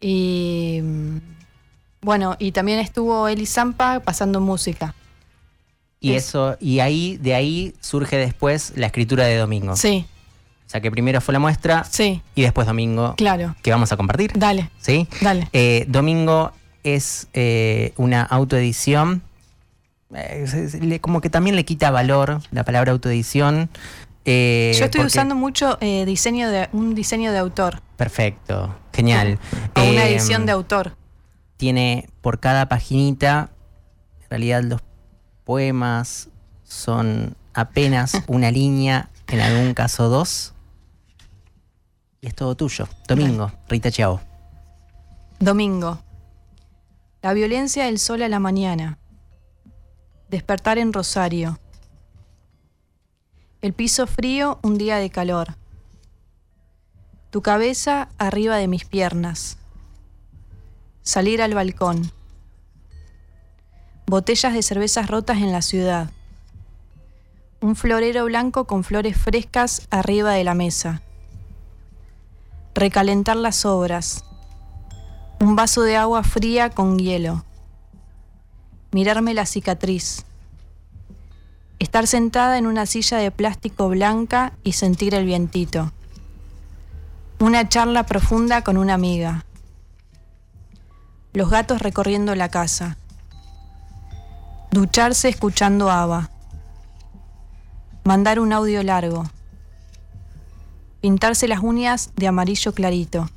Y 0.00 0.80
mm, 0.82 1.18
bueno, 2.00 2.34
y 2.38 2.52
también 2.52 2.78
estuvo 2.78 3.28
Eli 3.28 3.44
Zampa 3.44 4.00
pasando 4.00 4.40
música. 4.40 4.94
Y 6.02 6.12
Es- 6.14 6.26
eso, 6.28 6.56
y 6.60 6.80
ahí, 6.80 7.16
de 7.18 7.34
ahí 7.34 7.74
surge 7.80 8.16
después 8.18 8.72
la 8.76 8.86
escritura 8.86 9.24
de 9.24 9.36
Domingo. 9.38 9.76
Sí, 9.76 10.04
O 10.66 10.70
sea 10.72 10.80
que 10.80 10.90
primero 10.90 11.20
fue 11.20 11.32
la 11.32 11.38
muestra 11.38 11.84
sí, 11.84 12.20
y 12.34 12.42
después 12.42 12.66
Domingo, 12.66 13.14
claro. 13.16 13.54
que 13.62 13.70
vamos 13.70 13.92
a 13.92 13.96
compartir. 13.96 14.32
Dale, 14.34 14.70
¿Sí? 14.80 15.06
dale. 15.20 15.48
Eh, 15.52 15.84
Domingo 15.88 16.52
es 16.82 17.28
eh, 17.34 17.92
una 17.96 18.22
autoedición. 18.22 19.22
eh, 20.14 20.98
como 21.00 21.20
que 21.22 21.30
también 21.30 21.56
le 21.56 21.64
quita 21.64 21.90
valor 21.90 22.40
la 22.50 22.64
palabra 22.64 22.92
autoedición. 22.92 23.70
eh, 24.24 24.72
Yo 24.78 24.84
estoy 24.84 25.00
porque- 25.00 25.06
usando 25.06 25.34
mucho 25.34 25.78
eh, 25.80 26.04
diseño 26.04 26.48
de 26.50 26.68
un 26.72 26.94
diseño 26.94 27.32
de 27.32 27.38
autor 27.38 27.80
Perfecto, 27.96 28.74
genial. 28.92 29.38
o 29.76 29.82
una 29.82 30.04
edición 30.06 30.46
de 30.46 30.52
autor. 30.52 30.96
Tiene 31.56 32.08
por 32.20 32.40
cada 32.40 32.68
paginita, 32.68 33.50
en 34.22 34.30
realidad 34.30 34.62
los 34.64 34.80
poemas 35.44 36.28
son 36.64 37.36
apenas 37.54 38.22
una 38.26 38.50
línea, 38.50 39.10
en 39.28 39.40
algún 39.40 39.74
caso 39.74 40.08
dos. 40.08 40.54
Y 42.20 42.28
es 42.28 42.34
todo 42.34 42.54
tuyo. 42.54 42.88
Domingo, 43.08 43.50
Rita 43.68 43.90
Chao. 43.90 44.20
Domingo. 45.38 46.00
La 47.20 47.32
violencia 47.34 47.86
del 47.86 47.98
sol 47.98 48.22
a 48.22 48.28
la 48.28 48.38
mañana. 48.38 48.98
Despertar 50.28 50.78
en 50.78 50.92
Rosario. 50.92 51.58
El 53.60 53.72
piso 53.74 54.06
frío, 54.06 54.58
un 54.62 54.78
día 54.78 54.96
de 54.96 55.10
calor. 55.10 55.56
Tu 57.30 57.42
cabeza 57.42 58.08
arriba 58.18 58.56
de 58.56 58.68
mis 58.68 58.84
piernas. 58.84 59.56
Salir 61.02 61.42
al 61.42 61.54
balcón. 61.54 62.12
Botellas 64.06 64.52
de 64.52 64.62
cervezas 64.62 65.08
rotas 65.08 65.38
en 65.38 65.52
la 65.52 65.62
ciudad. 65.62 66.10
Un 67.60 67.76
florero 67.76 68.24
blanco 68.24 68.66
con 68.66 68.82
flores 68.84 69.16
frescas 69.16 69.86
arriba 69.90 70.32
de 70.32 70.44
la 70.44 70.54
mesa. 70.54 71.02
Recalentar 72.74 73.36
las 73.36 73.64
obras. 73.64 74.24
Un 75.40 75.56
vaso 75.56 75.82
de 75.82 75.96
agua 75.96 76.24
fría 76.24 76.70
con 76.70 76.98
hielo. 76.98 77.44
Mirarme 78.90 79.34
la 79.34 79.46
cicatriz. 79.46 80.24
Estar 81.78 82.06
sentada 82.06 82.58
en 82.58 82.66
una 82.66 82.86
silla 82.86 83.18
de 83.18 83.30
plástico 83.30 83.88
blanca 83.88 84.52
y 84.64 84.72
sentir 84.72 85.14
el 85.14 85.24
vientito. 85.24 85.92
Una 87.38 87.68
charla 87.68 88.04
profunda 88.04 88.62
con 88.62 88.76
una 88.76 88.94
amiga. 88.94 89.46
Los 91.32 91.50
gatos 91.50 91.80
recorriendo 91.80 92.34
la 92.34 92.50
casa. 92.50 92.98
Ducharse 94.72 95.28
escuchando 95.28 95.90
Ava. 95.90 96.30
Mandar 98.04 98.40
un 98.40 98.54
audio 98.54 98.82
largo. 98.82 99.24
Pintarse 101.02 101.46
las 101.46 101.60
uñas 101.60 102.10
de 102.16 102.26
amarillo 102.26 102.72
clarito. 102.72 103.28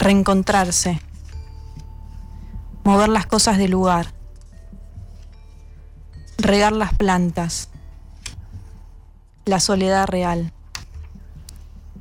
Reencontrarse. 0.00 1.00
Mover 2.82 3.08
las 3.08 3.26
cosas 3.26 3.56
del 3.56 3.70
lugar. 3.70 4.08
Regar 6.38 6.72
las 6.72 6.92
plantas. 6.94 7.70
La 9.44 9.60
soledad 9.60 10.08
real. 10.08 10.52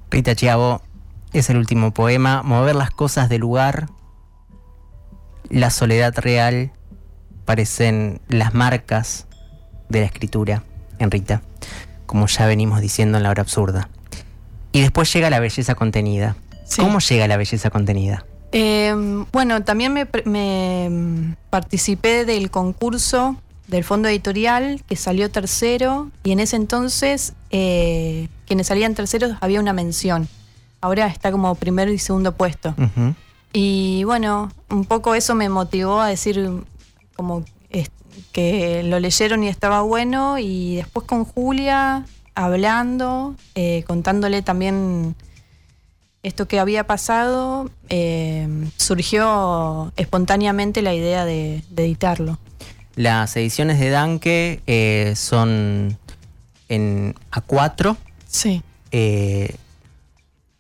Rita 0.10 0.34
Chiavo 0.34 0.82
es 1.32 1.48
el 1.52 1.58
último 1.58 1.94
poema. 1.94 2.42
Mover 2.42 2.76
las 2.76 2.90
cosas 2.90 3.30
del 3.30 3.42
lugar. 3.42 3.88
La 5.50 5.70
soledad 5.70 6.18
real 6.18 6.72
parecen 7.46 8.22
las 8.28 8.54
marcas 8.54 9.28
de 9.90 10.02
la 10.02 10.06
escritura 10.06 10.64
en 11.00 11.12
Rita, 11.12 11.42
como 12.06 12.28
ya 12.28 12.46
venimos 12.46 12.82
diciendo 12.82 13.18
en 13.18 13.24
la 13.24 13.30
hora 13.30 13.42
absurda. 13.42 13.90
Y 14.72 14.82
después 14.82 15.12
llega 15.14 15.30
la 15.30 15.40
belleza 15.40 15.76
contenida. 15.76 16.36
Sí. 16.66 16.82
¿Cómo 16.82 17.00
llega 17.00 17.28
la 17.28 17.38
belleza 17.38 17.70
contenida? 17.70 18.26
Eh, 18.52 18.94
bueno, 19.32 19.64
también 19.64 19.94
me, 19.94 20.06
mm, 20.90 21.36
participé 21.50 22.24
del 22.26 22.52
concurso 22.52 23.36
del 23.68 23.84
fondo 23.84 24.10
editorial 24.10 24.84
que 24.88 24.96
salió 24.96 25.32
tercero 25.32 26.12
y 26.24 26.32
en 26.32 26.40
ese 26.40 26.58
entonces 26.58 27.34
eh, 27.50 28.28
quienes 28.46 28.68
salían 28.68 28.94
terceros 28.94 29.38
había 29.42 29.60
una 29.60 29.74
mención. 29.74 30.28
Ahora 30.82 31.08
está 31.08 31.32
como 31.32 31.56
primero 31.56 31.92
y 31.92 31.98
segundo 31.98 32.34
puesto. 32.34 32.76
Y 33.54 34.04
bueno, 34.04 34.52
un 34.70 34.86
poco 34.86 35.16
eso 35.16 35.34
me 35.34 35.48
motivó 35.48 36.02
a 36.02 36.08
decir 36.10 36.52
como 37.16 37.44
es- 37.70 37.92
que 38.32 38.84
lo 38.84 39.00
leyeron 39.00 39.44
y 39.44 39.48
estaba 39.48 39.82
bueno 39.82 40.38
y 40.40 40.76
después 40.78 41.06
con 41.08 41.26
Julia 41.26 42.06
hablando, 42.36 43.36
eh, 43.56 43.84
contándole 43.88 44.42
también 44.42 45.16
esto 46.24 46.48
que 46.48 46.60
había 46.60 46.86
pasado, 46.88 47.70
eh, 47.90 48.48
surgió 48.78 49.92
espontáneamente 49.98 50.82
la 50.82 50.94
idea 50.94 51.26
de, 51.26 51.64
de 51.70 51.86
editarlo. 51.86 52.40
Las 52.96 53.36
ediciones 53.36 53.80
de 53.80 53.90
Danke 53.90 54.62
eh, 54.68 55.14
son 55.16 55.98
en 56.70 57.16
A4. 57.32 57.98
Sí. 58.28 58.62
eh, 58.92 59.56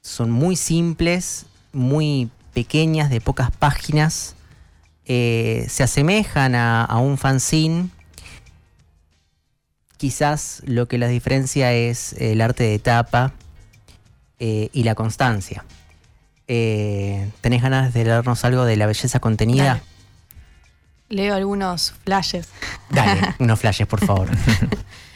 son 0.01 0.31
muy 0.31 0.55
simples, 0.55 1.45
muy 1.72 2.29
pequeñas, 2.53 3.10
de 3.10 3.22
pocas 3.22 3.50
páginas. 3.51 4.36
Eh, 5.05 5.65
se 5.69 5.83
asemejan 5.83 6.55
a, 6.55 6.83
a 6.83 6.98
un 6.98 7.17
fanzine. 7.17 7.89
Quizás 9.98 10.62
lo 10.65 10.88
que 10.88 10.98
las 10.98 11.10
diferencia 11.10 11.74
es 11.74 12.13
el 12.13 12.41
arte 12.41 12.63
de 12.63 12.79
tapa 12.79 13.33
eh, 14.39 14.69
y 14.74 14.83
la 14.83 14.93
constancia. 14.93 15.63
Eh, 16.50 17.31
¿Tenés 17.39 17.62
ganas 17.62 17.93
de 17.93 18.03
leernos 18.03 18.43
algo 18.43 18.65
de 18.65 18.75
la 18.75 18.88
belleza 18.88 19.19
contenida? 19.22 19.63
Dale. 19.63 19.81
Leo 21.07 21.36
algunos 21.36 21.93
flashes. 22.03 22.50
Dale, 22.89 23.36
unos 23.39 23.60
flashes, 23.60 23.88
por 23.88 24.05
favor. 24.05 24.29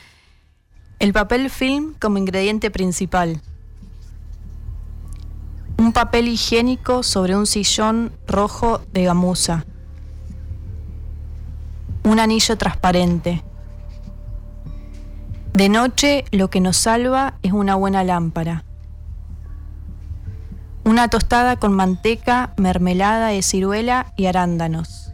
El 1.00 1.12
papel 1.14 1.50
film 1.50 1.94
como 2.00 2.18
ingrediente 2.18 2.72
principal. 2.72 3.42
Un 5.78 5.92
papel 5.92 6.28
higiénico 6.28 7.04
sobre 7.04 7.36
un 7.36 7.46
sillón 7.46 8.14
rojo 8.28 8.82
de 8.94 9.04
gamuza. 9.04 9.66
Un 12.08 12.22
anillo 12.22 12.58
transparente. 12.58 13.44
De 15.52 15.68
noche 15.68 16.24
lo 16.32 16.50
que 16.50 16.62
nos 16.62 16.78
salva 16.78 17.34
es 17.44 17.52
una 17.52 17.76
buena 17.76 18.02
lámpara. 18.06 18.64
Una 20.86 21.10
tostada 21.10 21.58
con 21.58 21.74
manteca, 21.74 22.54
mermelada 22.56 23.28
de 23.28 23.42
ciruela 23.42 24.14
y 24.16 24.28
arándanos. 24.28 25.12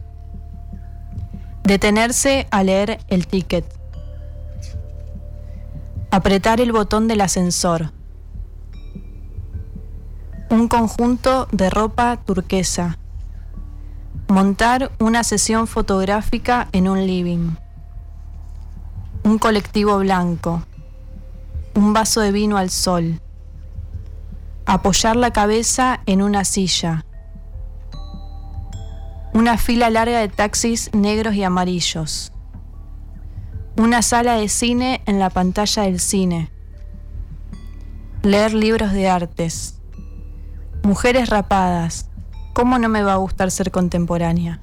Detenerse 1.64 2.46
a 2.52 2.62
leer 2.62 3.00
el 3.08 3.26
ticket. 3.26 3.64
Apretar 6.12 6.60
el 6.60 6.70
botón 6.70 7.08
del 7.08 7.22
ascensor. 7.22 7.90
Un 10.48 10.68
conjunto 10.68 11.48
de 11.50 11.70
ropa 11.70 12.18
turquesa. 12.24 12.98
Montar 14.28 14.90
una 14.98 15.22
sesión 15.22 15.66
fotográfica 15.66 16.68
en 16.72 16.88
un 16.88 17.06
living. 17.06 17.56
Un 19.22 19.38
colectivo 19.38 19.98
blanco. 19.98 20.62
Un 21.74 21.92
vaso 21.92 22.22
de 22.22 22.32
vino 22.32 22.56
al 22.56 22.70
sol. 22.70 23.20
Apoyar 24.64 25.16
la 25.16 25.30
cabeza 25.30 26.00
en 26.06 26.22
una 26.22 26.44
silla. 26.44 27.04
Una 29.34 29.58
fila 29.58 29.90
larga 29.90 30.20
de 30.20 30.28
taxis 30.28 30.90
negros 30.94 31.34
y 31.34 31.42
amarillos. 31.42 32.32
Una 33.76 34.00
sala 34.00 34.36
de 34.36 34.48
cine 34.48 35.02
en 35.04 35.18
la 35.18 35.28
pantalla 35.28 35.82
del 35.82 36.00
cine. 36.00 36.50
Leer 38.22 38.54
libros 38.54 38.92
de 38.92 39.06
artes. 39.06 39.82
Mujeres 40.82 41.28
rapadas. 41.28 42.08
¿Cómo 42.54 42.78
no 42.78 42.88
me 42.88 43.02
va 43.02 43.12
a 43.12 43.16
gustar 43.16 43.50
ser 43.50 43.70
contemporánea? 43.70 44.60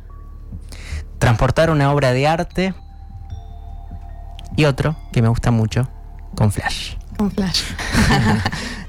transportar 1.22 1.70
una 1.70 1.94
obra 1.94 2.14
de 2.14 2.28
arte 2.28 2.74
y 4.58 4.66
otro 4.66 4.98
que 5.14 5.22
me 5.22 5.28
gusta 5.28 5.52
mucho, 5.52 5.88
con 6.36 6.52
flash. 6.52 6.96
Con 7.16 7.32
flash. 7.32 7.62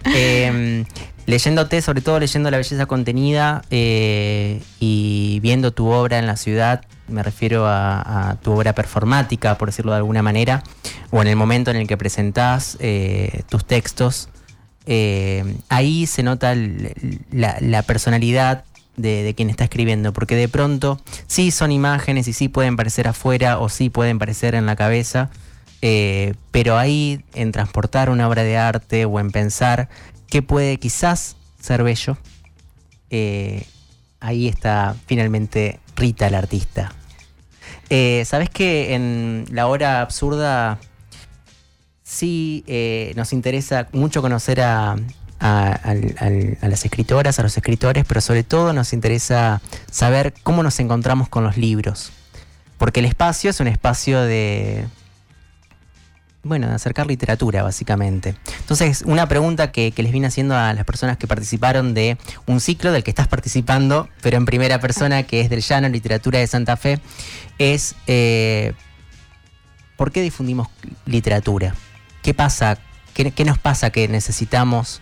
Em, 0.04 0.84
leyéndote, 1.26 1.80
sobre 1.80 2.00
todo 2.00 2.18
leyendo 2.18 2.50
la 2.50 2.56
belleza 2.56 2.86
contenida 2.86 3.62
eh, 3.70 4.60
y 4.80 5.38
viendo 5.40 5.72
tu 5.72 5.86
obra 5.86 6.18
en 6.18 6.26
la 6.26 6.36
ciudad, 6.36 6.80
me 7.06 7.22
refiero 7.22 7.66
a, 7.68 8.36
tu 8.42 8.50
obra 8.50 8.74
performática, 8.74 9.56
por 9.58 9.68
decirlo 9.68 9.92
de 9.92 9.98
alguna 9.98 10.22
manera, 10.22 10.64
o 11.12 11.22
en 11.22 11.28
el 11.28 11.36
momento 11.36 11.70
en 11.70 11.76
el 11.76 11.86
que 11.86 11.96
presentás 11.96 12.76
eh, 12.80 13.42
tus 13.48 13.64
textos, 13.64 14.28
eh, 14.86 15.56
ahí 15.68 16.06
se 16.08 16.24
nota 16.24 16.54
la, 17.30 17.82
personalidad 17.82 18.64
de, 18.96 19.32
quien 19.36 19.50
está 19.50 19.64
escribiendo, 19.64 20.12
porque 20.12 20.36
de 20.36 20.48
pronto 20.48 21.00
sí 21.26 21.50
son 21.50 21.72
imágenes 21.72 22.28
y 22.28 22.32
sí 22.32 22.48
pueden 22.48 22.76
parecer 22.76 23.08
afuera 23.08 23.58
o 23.58 23.68
sí 23.68 23.90
pueden 23.90 24.18
parecer 24.18 24.54
en 24.54 24.66
la 24.66 24.76
cabeza, 24.76 25.30
eh, 25.80 26.34
pero 26.50 26.78
ahí 26.78 27.24
en 27.34 27.52
transportar 27.52 28.10
una 28.10 28.28
obra 28.28 28.42
de 28.42 28.56
arte 28.56 29.04
o 29.04 29.18
en 29.20 29.30
pensar 29.30 29.88
qué 30.28 30.42
puede 30.42 30.78
quizás 30.78 31.36
ser 31.60 31.82
bello, 31.82 32.16
eh, 33.10 33.66
ahí 34.20 34.48
está 34.48 34.96
finalmente 35.06 35.80
Rita 35.96 36.26
el 36.26 36.34
artista. 36.34 36.92
¿Sabes 38.24 38.48
que 38.48 38.94
en 38.94 39.44
la 39.50 39.66
hora 39.66 40.00
absurda 40.00 40.78
sí 42.12 42.62
eh, 42.66 43.12
nos 43.16 43.32
interesa 43.32 43.88
mucho 43.92 44.20
conocer 44.20 44.60
a, 44.60 44.96
las 45.42 46.84
escritoras, 46.84 47.38
a 47.38 47.42
los 47.42 47.56
escritores, 47.56 48.04
pero 48.06 48.20
sobre 48.20 48.44
todo 48.44 48.72
nos 48.72 48.92
interesa 48.92 49.60
saber 49.90 50.34
cómo 50.42 50.62
nos 50.62 50.78
encontramos 50.80 51.28
con 51.28 51.44
los 51.44 51.56
libros. 51.56 52.12
Porque 52.78 53.00
el 53.00 53.06
espacio 53.06 53.50
es 53.50 53.60
un 53.60 53.68
espacio 53.68 54.20
de, 54.22 54.86
bueno, 56.42 56.68
de 56.68 56.74
acercar 56.74 57.06
literatura, 57.06 57.62
básicamente. 57.62 58.34
Entonces, 58.58 59.02
una 59.06 59.28
pregunta 59.28 59.70
que, 59.70 59.92
les 59.96 60.12
vine 60.12 60.26
haciendo 60.26 60.56
a 60.56 60.72
las 60.74 60.84
personas 60.84 61.16
que 61.16 61.26
participaron 61.26 61.94
de 61.94 62.18
un 62.46 62.60
ciclo 62.60 62.90
del 62.90 63.04
que 63.04 63.10
estás 63.10 63.28
participando, 63.28 64.08
pero 64.22 64.36
en 64.36 64.44
primera 64.44 64.80
persona, 64.80 65.22
que 65.22 65.40
es 65.40 65.50
del 65.50 65.60
Llano 65.60 65.88
Literatura 65.88 66.40
de 66.40 66.46
Santa 66.46 66.76
Fe, 66.76 67.00
es 67.58 67.94
eh, 68.06 68.72
¿por 69.96 70.10
qué 70.10 70.22
difundimos 70.22 70.68
literatura? 71.06 71.76
¿Qué 72.22 72.34
pasa? 72.34 72.78
¿Qué, 73.14 73.44
nos 73.44 73.58
pasa 73.58 73.90
que 73.90 74.08
necesitamos 74.08 75.00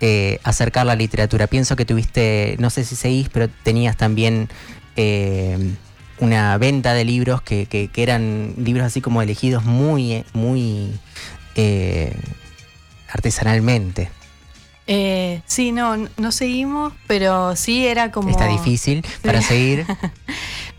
eh, 0.00 0.40
acercar 0.44 0.86
la 0.86 0.94
literatura? 0.94 1.46
Pienso 1.46 1.76
que 1.76 1.84
tuviste, 1.84 2.56
no 2.58 2.70
sé 2.70 2.84
si 2.84 2.96
seguís, 2.96 3.28
pero 3.28 3.48
tenías 3.62 3.96
también 3.96 4.48
eh, 4.96 5.74
una 6.20 6.56
venta 6.58 6.94
de 6.94 7.04
libros 7.04 7.42
que, 7.42 7.90
eran 7.96 8.54
libros 8.58 8.86
así 8.86 9.00
como 9.00 9.22
elegidos 9.22 9.64
muy, 9.64 10.24
muy 10.32 10.92
eh, 11.54 12.14
artesanalmente. 13.08 14.10
sí, 15.46 15.72
no, 15.72 16.08
no 16.16 16.32
seguimos, 16.32 16.92
pero 17.06 17.56
sí 17.56 17.86
era 17.86 18.10
como... 18.10 18.30
Está 18.30 18.46
difícil 18.46 19.04
para 19.22 19.42
seguir. 19.42 19.86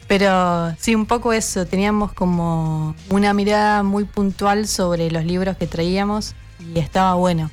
Pero 0.09 0.75
sí, 0.79 0.95
un 0.95 1.05
poco 1.05 1.33
eso, 1.33 1.67
teníamos 1.67 2.13
como 2.13 2.95
una 3.11 3.31
mirada 3.35 3.83
muy 3.83 4.05
puntual 4.05 4.67
sobre 4.67 5.11
los 5.11 5.23
libros 5.23 5.55
que 5.55 5.67
traíamos 5.67 6.33
y 6.73 6.79
estaba 6.79 7.13
bueno. 7.13 7.51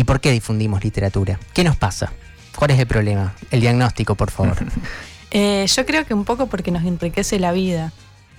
¿Y 0.00 0.04
por 0.04 0.18
qué 0.18 0.32
difundimos 0.32 0.82
literatura? 0.82 1.38
¿Qué 1.52 1.62
nos 1.62 1.76
pasa? 1.76 2.10
¿Cuál 2.56 2.70
es 2.70 2.78
el 2.78 2.86
problema? 2.86 3.34
El 3.50 3.60
diagnóstico, 3.60 4.14
por 4.14 4.30
favor. 4.30 4.56
Eh, 5.32 5.64
yo 5.68 5.86
creo 5.86 6.04
que 6.04 6.12
un 6.12 6.24
poco 6.24 6.48
porque 6.48 6.72
nos 6.72 6.84
enriquece 6.84 7.38
la 7.38 7.52
vida. 7.52 7.92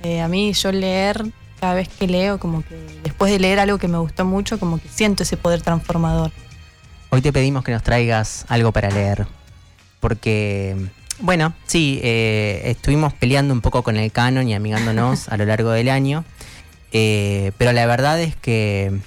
Eh, 0.03 0.19
a 0.19 0.27
mí 0.27 0.51
yo 0.51 0.73
leer, 0.73 1.23
cada 1.61 1.73
vez 1.73 1.87
que 1.87 2.05
leo, 2.05 2.37
como 2.37 2.63
que 2.63 2.75
después 3.01 3.31
de 3.31 3.39
leer 3.39 3.59
algo 3.59 3.77
que 3.77 3.87
me 3.87 3.97
gustó 3.97 4.25
mucho, 4.25 4.59
como 4.59 4.77
que 4.77 4.89
siento 4.89 5.23
ese 5.23 5.37
poder 5.37 5.61
transformador. 5.61 6.33
Hoy 7.09 7.21
te 7.21 7.31
pedimos 7.31 7.63
que 7.63 7.71
nos 7.71 7.81
traigas 7.81 8.43
algo 8.49 8.73
para 8.73 8.89
leer, 8.89 9.25
porque 10.01 10.75
bueno, 11.19 11.53
sí, 11.65 12.01
eh, 12.03 12.61
estuvimos 12.65 13.13
peleando 13.13 13.53
un 13.53 13.61
poco 13.61 13.83
con 13.83 13.95
el 13.95 14.11
canon 14.11 14.49
y 14.49 14.53
amigándonos 14.53 15.29
a 15.29 15.37
lo 15.37 15.45
largo 15.45 15.71
del 15.71 15.87
año, 15.87 16.25
eh, 16.91 17.53
pero 17.57 17.71
la 17.71 17.85
verdad 17.85 18.19
es 18.19 18.35
que 18.35 18.99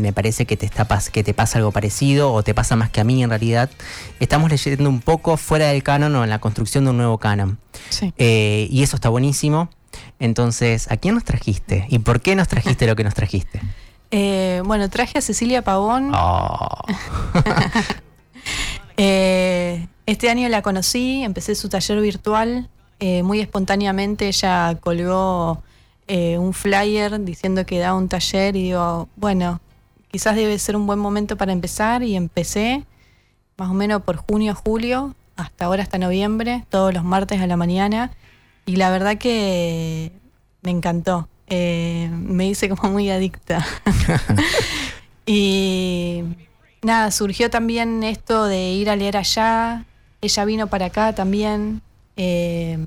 me 0.00 0.12
parece 0.12 0.46
que 0.46 0.56
te, 0.56 0.66
está, 0.66 0.86
que 1.12 1.22
te 1.22 1.34
pasa 1.34 1.58
algo 1.58 1.70
parecido 1.70 2.32
o 2.32 2.42
te 2.42 2.54
pasa 2.54 2.76
más 2.76 2.90
que 2.90 3.00
a 3.00 3.04
mí 3.04 3.22
en 3.22 3.30
realidad. 3.30 3.70
Estamos 4.18 4.50
leyendo 4.50 4.88
un 4.88 5.00
poco 5.00 5.36
fuera 5.36 5.68
del 5.68 5.82
canon 5.82 6.14
o 6.16 6.24
en 6.24 6.30
la 6.30 6.40
construcción 6.40 6.84
de 6.84 6.90
un 6.90 6.96
nuevo 6.96 7.18
canon. 7.18 7.58
Sí. 7.90 8.12
Eh, 8.18 8.68
y 8.70 8.82
eso 8.82 8.96
está 8.96 9.08
buenísimo. 9.08 9.70
Entonces, 10.18 10.90
¿a 10.90 10.96
quién 10.96 11.14
nos 11.14 11.24
trajiste? 11.24 11.86
¿Y 11.88 11.98
por 12.00 12.20
qué 12.20 12.34
nos 12.36 12.48
trajiste 12.48 12.86
lo 12.86 12.96
que 12.96 13.04
nos 13.04 13.14
trajiste? 13.14 13.60
bueno, 14.64 14.90
traje 14.90 15.18
a 15.18 15.20
Cecilia 15.20 15.62
Pavón. 15.62 16.12
Oh. 16.14 16.68
Este 20.10 20.28
año 20.28 20.48
la 20.48 20.60
conocí, 20.60 21.22
empecé 21.22 21.54
su 21.54 21.68
taller 21.68 22.00
virtual, 22.00 22.68
eh, 22.98 23.22
muy 23.22 23.38
espontáneamente 23.38 24.26
ella 24.26 24.76
colgó 24.80 25.62
eh, 26.08 26.36
un 26.36 26.52
flyer 26.52 27.24
diciendo 27.24 27.64
que 27.64 27.78
daba 27.78 27.96
un 27.96 28.08
taller 28.08 28.56
y 28.56 28.64
digo, 28.64 29.08
bueno, 29.14 29.60
quizás 30.10 30.36
debe 30.36 30.58
ser 30.58 30.76
un 30.76 30.86
buen 30.86 30.98
momento 30.98 31.36
para 31.36 31.52
empezar 31.52 32.02
y 32.02 32.16
empecé 32.16 32.84
más 33.56 33.70
o 33.70 33.74
menos 33.74 34.02
por 34.02 34.16
junio, 34.16 34.54
julio, 34.54 35.14
hasta 35.36 35.66
ahora 35.66 35.82
hasta 35.82 35.98
noviembre, 35.98 36.64
todos 36.68 36.94
los 36.94 37.04
martes 37.04 37.40
a 37.40 37.46
la 37.46 37.56
mañana 37.56 38.10
y 38.66 38.76
la 38.76 38.90
verdad 38.90 39.18
que 39.18 40.12
me 40.62 40.70
encantó, 40.70 41.28
eh, 41.46 42.10
me 42.12 42.46
hice 42.46 42.68
como 42.68 42.92
muy 42.92 43.10
adicta. 43.10 43.66
y 45.26 46.22
nada, 46.82 47.10
surgió 47.10 47.50
también 47.50 48.02
esto 48.02 48.44
de 48.46 48.72
ir 48.72 48.90
a 48.90 48.96
leer 48.96 49.16
allá, 49.16 49.84
ella 50.20 50.44
vino 50.44 50.66
para 50.66 50.86
acá 50.86 51.14
también. 51.14 51.82
Eh, 52.16 52.78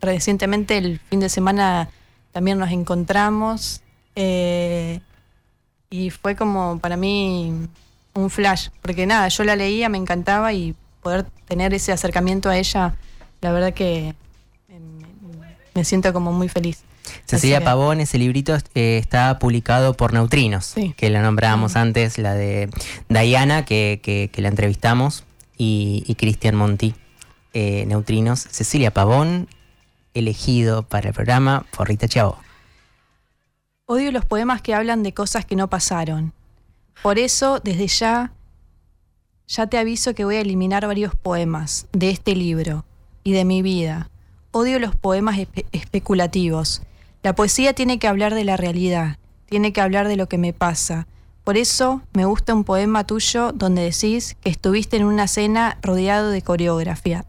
recientemente, 0.00 0.78
el 0.78 0.98
fin 0.98 1.20
de 1.20 1.28
semana, 1.28 1.88
también 2.32 2.58
nos 2.58 2.70
encontramos. 2.70 3.82
Eh, 4.16 5.00
y 5.92 6.10
fue 6.10 6.34
como 6.34 6.78
para 6.80 6.96
mí 6.96 7.52
un 8.14 8.30
flash, 8.30 8.68
porque 8.80 9.06
nada, 9.06 9.28
yo 9.28 9.44
la 9.44 9.54
leía, 9.54 9.88
me 9.88 9.98
encantaba 9.98 10.52
y 10.52 10.74
poder 11.02 11.26
tener 11.46 11.74
ese 11.74 11.92
acercamiento 11.92 12.48
a 12.48 12.56
ella, 12.56 12.94
la 13.40 13.52
verdad 13.52 13.72
que 13.72 14.14
me, 15.74 15.84
siento 15.84 16.12
como 16.12 16.32
muy 16.32 16.48
feliz. 16.48 16.82
Cecilia 17.26 17.62
Pavón, 17.62 18.00
ese 18.00 18.18
librito 18.18 18.56
eh, 18.74 18.98
está 18.98 19.38
publicado 19.38 19.94
por 19.94 20.12
Neutrinos, 20.12 20.74
que 20.96 21.10
la 21.10 21.20
nombrábamos 21.20 21.76
antes, 21.76 22.18
la 22.18 22.34
de 22.34 22.70
Diana, 23.08 23.64
que, 23.64 24.00
que 24.02 24.42
la 24.42 24.48
entrevistamos 24.48 25.24
y, 25.62 26.14
Cristian 26.18 26.56
Monti, 26.56 26.94
eh, 27.52 27.84
Neutrinos. 27.86 28.40
Cecilia 28.50 28.90
Pavón, 28.92 29.48
elegido 30.14 30.82
para 30.82 31.08
el 31.08 31.14
programa 31.14 31.64
por 31.76 31.88
Rita 31.88 32.08
Chavo. 32.08 32.38
Odio 33.86 34.12
los 34.12 34.24
poemas 34.24 34.62
que 34.62 34.74
hablan 34.74 35.02
de 35.02 35.12
cosas 35.12 35.44
que 35.44 35.56
no 35.56 35.68
pasaron. 35.68 36.32
Por 37.02 37.18
eso, 37.18 37.60
desde 37.60 37.86
ya, 37.86 38.32
ya 39.46 39.66
te 39.66 39.78
aviso 39.78 40.14
que 40.14 40.24
voy 40.24 40.36
a 40.36 40.40
eliminar 40.40 40.86
varios 40.86 41.14
poemas 41.14 41.86
de 41.92 42.10
este 42.10 42.34
libro 42.34 42.84
y 43.24 43.32
de 43.32 43.44
mi 43.44 43.62
vida. 43.62 44.10
Odio 44.50 44.78
los 44.78 44.94
poemas 44.94 45.38
especulativos. 45.72 46.82
La 47.22 47.34
poesía 47.34 47.72
tiene 47.72 47.98
que 47.98 48.08
hablar 48.08 48.34
de 48.34 48.44
la 48.44 48.56
realidad, 48.56 49.18
tiene 49.46 49.72
que 49.72 49.80
hablar 49.80 50.08
de 50.08 50.16
lo 50.16 50.28
que 50.28 50.38
me 50.38 50.52
pasa, 50.52 51.06
por 51.44 51.56
eso 51.56 52.02
me 52.12 52.24
gusta 52.24 52.54
un 52.54 52.62
poema 52.62 53.04
tuyo 53.04 53.50
donde 53.50 53.82
decís 53.82 54.36
que 54.40 54.50
estuviste 54.50 54.96
en 54.96 55.04
una 55.04 55.26
cena 55.26 55.76
rodeado 55.82 56.30
de 56.30 56.40
coreografía, 56.42 57.24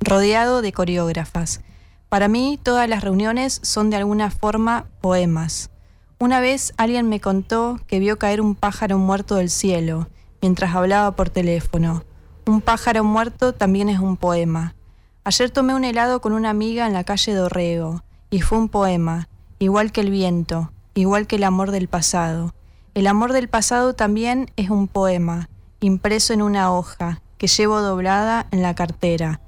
rodeado 0.00 0.60
de 0.60 0.72
coreógrafas. 0.72 1.62
Para 2.10 2.26
mí 2.26 2.58
todas 2.60 2.88
las 2.88 3.04
reuniones 3.04 3.60
son 3.62 3.88
de 3.88 3.96
alguna 3.96 4.32
forma 4.32 4.86
poemas. 5.00 5.70
Una 6.18 6.40
vez 6.40 6.74
alguien 6.76 7.08
me 7.08 7.20
contó 7.20 7.78
que 7.86 8.00
vio 8.00 8.18
caer 8.18 8.40
un 8.40 8.56
pájaro 8.56 8.98
muerto 8.98 9.36
del 9.36 9.48
cielo 9.48 10.08
mientras 10.42 10.74
hablaba 10.74 11.14
por 11.14 11.30
teléfono. 11.30 12.02
Un 12.46 12.62
pájaro 12.62 13.04
muerto 13.04 13.54
también 13.54 13.88
es 13.88 14.00
un 14.00 14.16
poema. 14.16 14.74
Ayer 15.22 15.52
tomé 15.52 15.72
un 15.72 15.84
helado 15.84 16.20
con 16.20 16.32
una 16.32 16.50
amiga 16.50 16.88
en 16.88 16.94
la 16.94 17.04
calle 17.04 17.32
Dorrego 17.32 18.02
y 18.28 18.40
fue 18.40 18.58
un 18.58 18.68
poema, 18.68 19.28
igual 19.60 19.92
que 19.92 20.00
el 20.00 20.10
viento, 20.10 20.72
igual 20.94 21.28
que 21.28 21.36
el 21.36 21.44
amor 21.44 21.70
del 21.70 21.86
pasado. 21.86 22.54
El 22.94 23.06
amor 23.06 23.32
del 23.32 23.48
pasado 23.48 23.94
también 23.94 24.50
es 24.56 24.68
un 24.68 24.88
poema, 24.88 25.48
impreso 25.78 26.32
en 26.32 26.42
una 26.42 26.72
hoja, 26.72 27.22
que 27.38 27.46
llevo 27.46 27.80
doblada 27.80 28.48
en 28.50 28.62
la 28.62 28.74
cartera. 28.74 29.40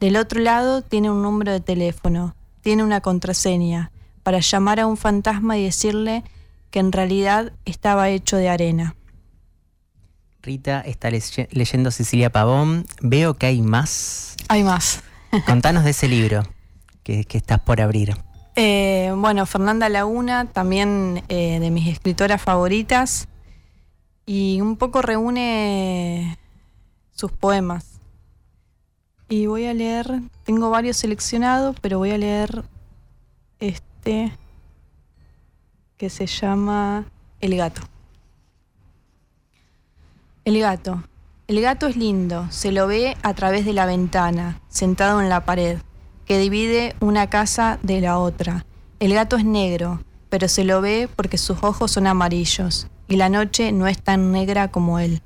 Del 0.00 0.16
otro 0.16 0.40
lado 0.40 0.82
tiene 0.82 1.10
un 1.10 1.22
número 1.22 1.52
de 1.52 1.60
teléfono, 1.60 2.34
tiene 2.60 2.84
una 2.84 3.00
contraseña, 3.00 3.90
para 4.22 4.40
llamar 4.40 4.80
a 4.80 4.86
un 4.86 4.96
fantasma 4.96 5.56
y 5.56 5.64
decirle 5.64 6.24
que 6.70 6.80
en 6.80 6.92
realidad 6.92 7.52
estaba 7.64 8.08
hecho 8.10 8.36
de 8.36 8.48
arena. 8.48 8.96
Rita 10.42 10.80
está 10.80 11.10
leyendo 11.10 11.90
Cecilia 11.90 12.30
Pavón. 12.30 12.86
Veo 13.00 13.34
que 13.34 13.46
hay 13.46 13.62
más. 13.62 14.36
Hay 14.48 14.62
más. 14.62 15.02
Contanos 15.46 15.84
de 15.84 15.90
ese 15.90 16.08
libro. 16.08 16.42
que, 17.02 17.24
que 17.24 17.38
estás 17.38 17.60
por 17.60 17.80
abrir. 17.80 18.16
Eh, 18.56 19.12
bueno, 19.14 19.44
Fernanda 19.44 19.88
Laguna, 19.88 20.46
también 20.46 21.22
eh, 21.28 21.60
de 21.60 21.70
mis 21.70 21.88
escritoras 21.88 22.40
favoritas, 22.40 23.28
y 24.24 24.60
un 24.62 24.76
poco 24.76 25.02
reúne 25.02 26.38
sus 27.12 27.30
poemas. 27.32 27.95
Y 29.28 29.46
voy 29.46 29.66
a 29.66 29.74
leer, 29.74 30.20
tengo 30.44 30.70
varios 30.70 30.96
seleccionados, 30.98 31.76
pero 31.80 31.98
voy 31.98 32.12
a 32.12 32.18
leer 32.18 32.64
este 33.58 34.32
que 35.96 36.10
se 36.10 36.26
llama 36.26 37.06
El 37.40 37.56
gato. 37.56 37.82
El 40.44 40.60
gato. 40.60 41.02
El 41.48 41.60
gato 41.60 41.86
es 41.86 41.96
lindo, 41.96 42.46
se 42.50 42.70
lo 42.70 42.86
ve 42.86 43.16
a 43.22 43.34
través 43.34 43.64
de 43.64 43.72
la 43.72 43.86
ventana, 43.86 44.60
sentado 44.68 45.20
en 45.20 45.28
la 45.28 45.44
pared 45.44 45.78
que 46.24 46.38
divide 46.38 46.94
una 47.00 47.30
casa 47.30 47.78
de 47.82 48.00
la 48.00 48.18
otra. 48.18 48.66
El 48.98 49.14
gato 49.14 49.36
es 49.36 49.44
negro, 49.44 50.00
pero 50.28 50.48
se 50.48 50.64
lo 50.64 50.80
ve 50.80 51.08
porque 51.14 51.38
sus 51.38 51.62
ojos 51.62 51.92
son 51.92 52.06
amarillos 52.06 52.88
y 53.08 53.16
la 53.16 53.28
noche 53.28 53.72
no 53.72 53.86
es 53.86 54.02
tan 54.02 54.32
negra 54.32 54.68
como 54.68 54.98
él. 54.98 55.22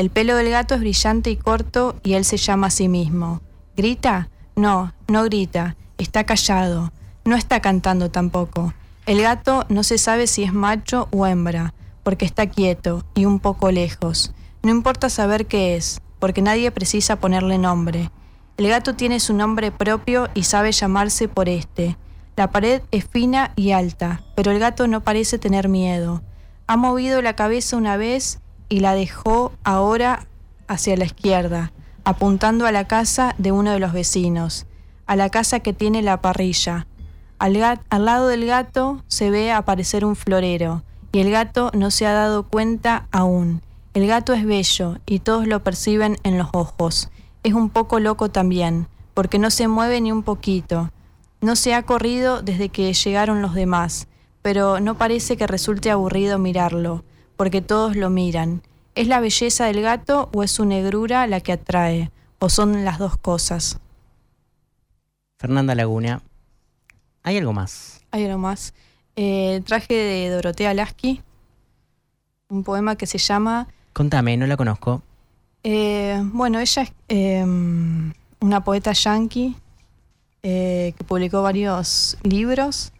El 0.00 0.08
pelo 0.08 0.34
del 0.34 0.48
gato 0.48 0.74
es 0.74 0.80
brillante 0.80 1.28
y 1.30 1.36
corto 1.36 1.94
y 2.02 2.14
él 2.14 2.24
se 2.24 2.38
llama 2.38 2.68
a 2.68 2.70
sí 2.70 2.88
mismo. 2.88 3.42
¿Grita? 3.76 4.30
No, 4.56 4.94
no 5.08 5.24
grita, 5.24 5.76
está 5.98 6.24
callado, 6.24 6.90
no 7.26 7.36
está 7.36 7.60
cantando 7.60 8.10
tampoco. 8.10 8.72
El 9.04 9.20
gato 9.20 9.66
no 9.68 9.82
se 9.82 9.98
sabe 9.98 10.26
si 10.26 10.42
es 10.42 10.54
macho 10.54 11.06
o 11.10 11.26
hembra, 11.26 11.74
porque 12.02 12.24
está 12.24 12.46
quieto 12.46 13.04
y 13.14 13.26
un 13.26 13.40
poco 13.40 13.70
lejos. 13.70 14.32
No 14.62 14.70
importa 14.70 15.10
saber 15.10 15.44
qué 15.44 15.76
es, 15.76 16.00
porque 16.18 16.40
nadie 16.40 16.70
precisa 16.70 17.16
ponerle 17.16 17.58
nombre. 17.58 18.10
El 18.56 18.68
gato 18.68 18.94
tiene 18.94 19.20
su 19.20 19.34
nombre 19.34 19.70
propio 19.70 20.30
y 20.32 20.44
sabe 20.44 20.72
llamarse 20.72 21.28
por 21.28 21.50
este. 21.50 21.98
La 22.36 22.50
pared 22.50 22.80
es 22.90 23.04
fina 23.04 23.52
y 23.54 23.72
alta, 23.72 24.22
pero 24.34 24.50
el 24.50 24.60
gato 24.60 24.86
no 24.86 25.02
parece 25.02 25.38
tener 25.38 25.68
miedo. 25.68 26.22
Ha 26.66 26.78
movido 26.78 27.20
la 27.20 27.36
cabeza 27.36 27.76
una 27.76 27.98
vez 27.98 28.40
y 28.70 28.80
la 28.80 28.94
dejó 28.94 29.52
ahora 29.62 30.26
hacia 30.66 30.96
la 30.96 31.04
izquierda, 31.04 31.72
apuntando 32.04 32.64
a 32.64 32.72
la 32.72 32.88
casa 32.88 33.34
de 33.36 33.52
uno 33.52 33.72
de 33.72 33.78
los 33.80 33.92
vecinos, 33.92 34.64
a 35.06 35.14
la 35.14 35.28
casa 35.28 35.60
que 35.60 35.74
tiene 35.74 36.00
la 36.00 36.22
parrilla. 36.22 36.86
Al, 37.38 37.62
al, 37.62 38.04
lado 38.06 38.28
del 38.28 38.46
gato 38.46 39.04
se 39.06 39.28
ve 39.28 39.52
aparecer 39.52 40.06
un 40.06 40.16
florero, 40.16 40.82
y 41.12 41.20
el 41.20 41.30
gato 41.30 41.70
no 41.74 41.90
se 41.90 42.06
ha 42.06 42.14
dado 42.14 42.44
cuenta 42.44 43.06
aún. 43.12 43.60
El 43.92 44.06
gato 44.06 44.32
es 44.32 44.46
bello 44.46 44.96
y 45.04 45.18
todos 45.18 45.46
lo 45.46 45.62
perciben 45.62 46.16
en 46.22 46.38
los 46.38 46.48
ojos 46.52 47.10
es 47.42 47.54
un 47.54 47.70
poco 47.70 48.00
loco 48.00 48.30
también, 48.30 48.86
porque 49.14 49.38
no 49.38 49.50
se 49.50 49.68
mueve 49.68 50.00
ni 50.00 50.12
un 50.12 50.22
poquito. 50.22 50.90
No 51.40 51.56
se 51.56 51.74
ha 51.74 51.82
corrido 51.84 52.42
desde 52.42 52.68
que 52.68 52.92
llegaron 52.92 53.40
los 53.40 53.54
demás, 53.54 54.08
pero 54.42 54.80
no 54.80 54.96
parece 54.96 55.36
que 55.36 55.46
resulte 55.46 55.90
aburrido 55.90 56.38
mirarlo, 56.38 57.02
porque 57.40 57.62
todos 57.62 57.96
lo 57.96 58.10
miran. 58.10 58.60
¿Es 58.94 59.08
la 59.08 59.18
belleza 59.18 59.64
del 59.64 59.80
gato 59.80 60.28
o 60.34 60.42
es 60.42 60.50
su 60.50 60.66
negrura 60.66 61.26
la 61.26 61.40
que 61.40 61.52
atrae? 61.52 62.10
¿O 62.38 62.50
son 62.50 62.84
las 62.84 62.98
dos 62.98 63.16
cosas? 63.16 63.80
Fernanda 65.38 65.74
Laguna, 65.74 66.20
¿hay 67.22 67.38
algo 67.38 67.54
más? 67.54 68.02
Hay 68.10 68.26
algo 68.26 68.36
más. 68.36 68.74
Eh, 69.16 69.62
traje 69.64 69.94
de 69.94 70.28
Dorotea 70.28 70.74
Lasky, 70.74 71.22
un 72.50 72.62
poema 72.62 72.96
que 72.96 73.06
se 73.06 73.16
llama... 73.16 73.68
Contame, 73.94 74.36
no 74.36 74.46
la 74.46 74.58
conozco. 74.58 75.00
Eh, 75.64 76.20
bueno, 76.34 76.60
ella 76.60 76.82
es 76.82 76.92
em, 77.08 78.12
una 78.40 78.62
poeta 78.62 78.92
yankee 78.92 79.56
eh, 80.42 80.92
que 80.94 81.04
publicó 81.04 81.40
varios 81.40 82.18
libros. 82.22 82.92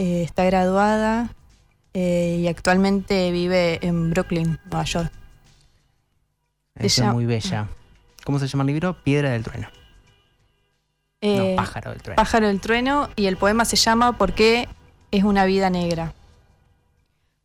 Eh, 0.00 0.22
está 0.22 0.44
graduada 0.44 1.34
y 1.92 2.46
actualmente 2.46 3.30
vive 3.32 3.84
en 3.86 4.08
Brooklyn, 4.10 4.58
Nueva 4.70 4.84
York. 4.84 5.12
es 6.76 7.02
muy 7.02 7.26
bella. 7.26 7.68
¿Cómo 8.24 8.38
se 8.38 8.46
llama 8.46 8.62
el 8.62 8.68
libro? 8.68 8.96
Piedra 9.02 9.28
del 9.30 9.42
trueno. 9.42 9.68
no, 11.20 11.56
pájaro 11.56 11.90
del 11.90 12.00
trueno. 12.00 12.16
Pájaro 12.16 12.46
del 12.46 12.60
trueno 12.62 13.10
y 13.14 13.26
el 13.26 13.36
poema 13.36 13.66
se 13.66 13.76
llama 13.76 14.16
¿Por 14.16 14.32
qué 14.32 14.68
es 15.10 15.22
una 15.22 15.44
vida 15.44 15.68
negra? 15.68 16.14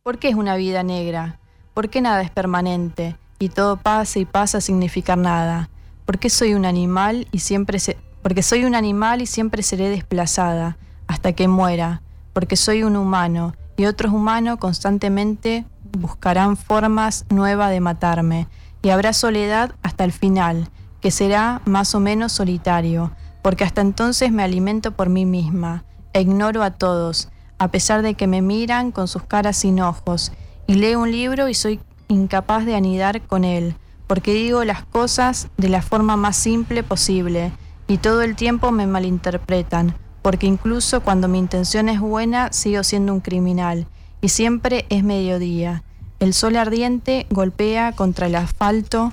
¿Por 0.02 0.18
qué 0.18 0.28
es 0.30 0.34
una 0.34 0.56
vida 0.56 0.82
negra? 0.82 1.38
¿Por 1.74 1.90
qué 1.90 2.00
nada 2.00 2.22
es 2.22 2.30
permanente 2.30 3.16
y 3.38 3.50
todo 3.50 3.76
pasa 3.76 4.18
y 4.18 4.24
pasa 4.24 4.58
a 4.58 4.60
significar 4.62 5.18
nada? 5.18 5.68
¿Por 6.06 6.18
qué 6.18 6.30
soy 6.30 6.54
un 6.54 6.64
animal 6.64 7.28
y 7.32 7.40
siempre 7.40 7.80
se, 7.80 7.98
porque 8.22 8.42
soy 8.42 8.64
un 8.64 8.74
animal 8.74 9.20
y 9.20 9.26
siempre 9.26 9.62
seré 9.62 9.90
desplazada 9.90 10.78
hasta 11.06 11.34
que 11.34 11.48
muera? 11.48 12.00
Porque 12.36 12.56
soy 12.56 12.82
un 12.82 12.96
humano 12.96 13.54
y 13.78 13.86
otros 13.86 14.12
humanos 14.12 14.58
constantemente 14.58 15.64
buscarán 15.98 16.58
formas 16.58 17.24
nuevas 17.30 17.70
de 17.70 17.80
matarme 17.80 18.46
y 18.82 18.90
habrá 18.90 19.14
soledad 19.14 19.74
hasta 19.82 20.04
el 20.04 20.12
final, 20.12 20.68
que 21.00 21.10
será 21.10 21.62
más 21.64 21.94
o 21.94 21.98
menos 21.98 22.32
solitario, 22.32 23.10
porque 23.40 23.64
hasta 23.64 23.80
entonces 23.80 24.32
me 24.32 24.42
alimento 24.42 24.90
por 24.90 25.08
mí 25.08 25.24
misma 25.24 25.84
e 26.12 26.20
ignoro 26.20 26.62
a 26.62 26.72
todos, 26.72 27.30
a 27.56 27.68
pesar 27.68 28.02
de 28.02 28.12
que 28.12 28.26
me 28.26 28.42
miran 28.42 28.92
con 28.92 29.08
sus 29.08 29.22
caras 29.22 29.56
sin 29.56 29.80
ojos 29.80 30.30
y 30.66 30.74
leo 30.74 31.00
un 31.00 31.12
libro 31.12 31.48
y 31.48 31.54
soy 31.54 31.80
incapaz 32.08 32.66
de 32.66 32.74
anidar 32.74 33.22
con 33.22 33.44
él, 33.44 33.76
porque 34.06 34.34
digo 34.34 34.62
las 34.64 34.84
cosas 34.84 35.48
de 35.56 35.70
la 35.70 35.80
forma 35.80 36.18
más 36.18 36.36
simple 36.36 36.82
posible 36.82 37.50
y 37.88 37.96
todo 37.96 38.20
el 38.20 38.36
tiempo 38.36 38.72
me 38.72 38.86
malinterpretan, 38.86 39.96
porque 40.26 40.48
incluso 40.48 41.02
cuando 41.02 41.28
mi 41.28 41.38
intención 41.38 41.88
es 41.88 42.00
buena 42.00 42.52
sigo 42.52 42.82
siendo 42.82 43.12
un 43.12 43.20
criminal 43.20 43.86
y 44.20 44.30
siempre 44.30 44.84
es 44.88 45.04
mediodía. 45.04 45.84
El 46.18 46.34
sol 46.34 46.56
ardiente 46.56 47.28
golpea 47.30 47.92
contra 47.92 48.26
el 48.26 48.34
asfalto 48.34 49.12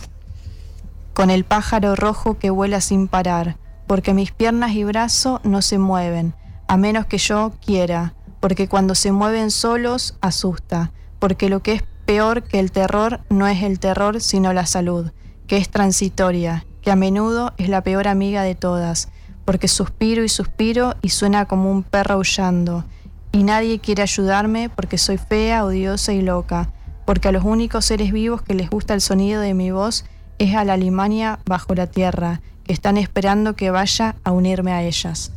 con 1.14 1.30
el 1.30 1.44
pájaro 1.44 1.96
rojo 1.96 2.40
que 2.40 2.50
vuela 2.50 2.82
sin 2.82 3.08
parar, 3.08 3.58
porque 3.86 4.16
mis 4.16 4.32
piernas 4.32 4.72
y 4.72 4.86
brazos 4.86 5.40
no 5.44 5.62
se 5.62 5.78
mueven, 5.78 6.34
a 6.68 6.78
menos 6.78 7.06
que 7.06 7.20
yo 7.20 7.52
quiera, 7.64 8.16
porque 8.40 8.68
cuando 8.68 8.96
se 8.96 9.12
mueven 9.12 9.52
solos 9.52 10.18
asusta 10.20 10.94
porque 11.20 11.48
lo 11.48 11.62
que 11.62 11.74
es 11.74 11.84
peor 12.08 12.42
que 12.42 12.60
el 12.60 12.72
terror 12.72 13.20
no 13.30 13.48
es 13.48 13.62
el 13.62 13.78
terror, 13.80 14.20
sino 14.20 14.52
la 14.52 14.66
salud, 14.66 15.12
que 15.46 15.58
es 15.58 15.70
transitoria, 15.70 16.66
que 16.82 16.90
a 16.90 16.96
menudo 16.96 17.54
es 17.58 17.70
la 17.70 17.84
peor 17.84 18.08
amiga 18.08 18.42
de 18.42 18.56
todas, 18.56 19.10
porque 19.46 19.68
suspiro 19.68 20.24
y 20.24 20.30
suspiro 20.30 20.96
y 21.02 21.10
suena 21.10 21.46
como 21.46 21.72
un 21.72 21.84
perro 21.84 22.16
aullando, 22.16 22.86
y 23.32 23.44
nadie 23.44 23.80
quiere 23.80 24.04
ayudarme 24.04 24.70
porque 24.70 24.98
soy 24.98 25.18
fea, 25.18 25.66
odiosa 25.66 26.14
y 26.14 26.22
loca, 26.22 26.70
porque 27.06 27.30
a 27.30 27.32
los 27.32 27.44
únicos 27.44 27.86
seres 27.86 28.12
vivos 28.12 28.42
que 28.42 28.54
les 28.54 28.70
gusta 28.70 28.94
el 28.94 29.02
sonido 29.02 29.42
de 29.42 29.54
mi 29.54 29.72
voz 29.72 30.06
es 30.40 30.56
a 30.56 30.64
la 30.64 30.74
Alemania 30.74 31.40
bajo 31.46 31.76
la 31.76 31.88
tierra, 31.88 32.42
que 32.64 32.74
están 32.74 32.98
esperando 32.98 33.56
que 33.56 33.72
vaya 33.72 34.16
a 34.24 34.32
unirme 34.32 34.72
a 34.72 34.84
ellas. 34.84 35.32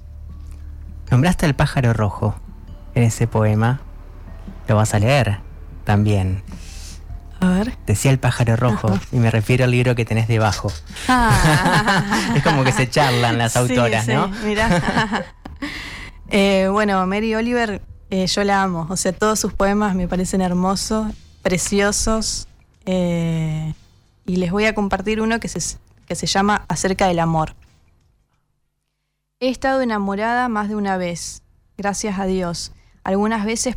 Nombraste 1.11 1.47
al 1.47 1.55
pájaro 1.55 1.93
rojo 1.93 2.35
en 2.95 3.03
ese 3.03 3.27
poema. 3.27 3.81
¿Lo 4.69 4.77
vas 4.77 4.95
a 4.95 4.99
leer? 4.99 5.47
también. 5.87 6.43
A 7.47 7.51
ver. 7.51 7.79
Decía 7.87 8.11
el 8.11 8.19
pájaro 8.19 8.57
rojo, 8.57 8.99
y 9.13 9.17
me 9.17 9.31
refiero 9.31 9.65
al 9.65 9.71
libro 9.71 9.95
que 9.95 10.05
tenés 10.05 10.27
debajo. 10.27 10.73
Ah. 11.07 12.33
es 12.37 12.43
como 12.43 12.65
que 12.65 12.73
se 12.73 12.91
charlan 12.91 13.39
las 13.39 13.57
autoras, 13.57 14.09
¿no? 14.09 14.29
Mira. 14.45 15.25
Eh, 16.29 16.67
bueno, 16.73 17.07
Mary 17.07 17.37
Oliver, 17.37 17.81
eh, 18.11 18.27
yo 18.27 18.43
la 18.43 18.61
amo. 18.61 18.89
O 18.91 18.97
sea, 18.97 19.13
todos 19.13 19.39
sus 19.39 19.53
poemas 19.53 19.95
me 19.95 20.09
parecen 20.09 20.41
hermosos, 20.41 21.13
preciosos. 21.41 22.49
Eh, 22.85 23.75
y 24.25 24.37
les 24.37 24.51
voy 24.51 24.65
a 24.65 24.75
compartir 24.75 25.21
uno 25.21 25.39
que 25.39 25.47
se, 25.47 25.79
que 26.07 26.17
se 26.17 26.27
llama 26.27 26.65
Acerca 26.67 27.07
del 27.07 27.21
amor. 27.21 27.55
He 29.39 29.49
estado 29.49 29.83
enamorada 29.83 30.49
más 30.49 30.69
de 30.69 30.75
una 30.75 30.97
vez, 30.97 31.43
gracias 31.79 32.19
a 32.19 32.27
Dios. 32.27 32.73
Algunas 33.05 33.45
veces 33.45 33.77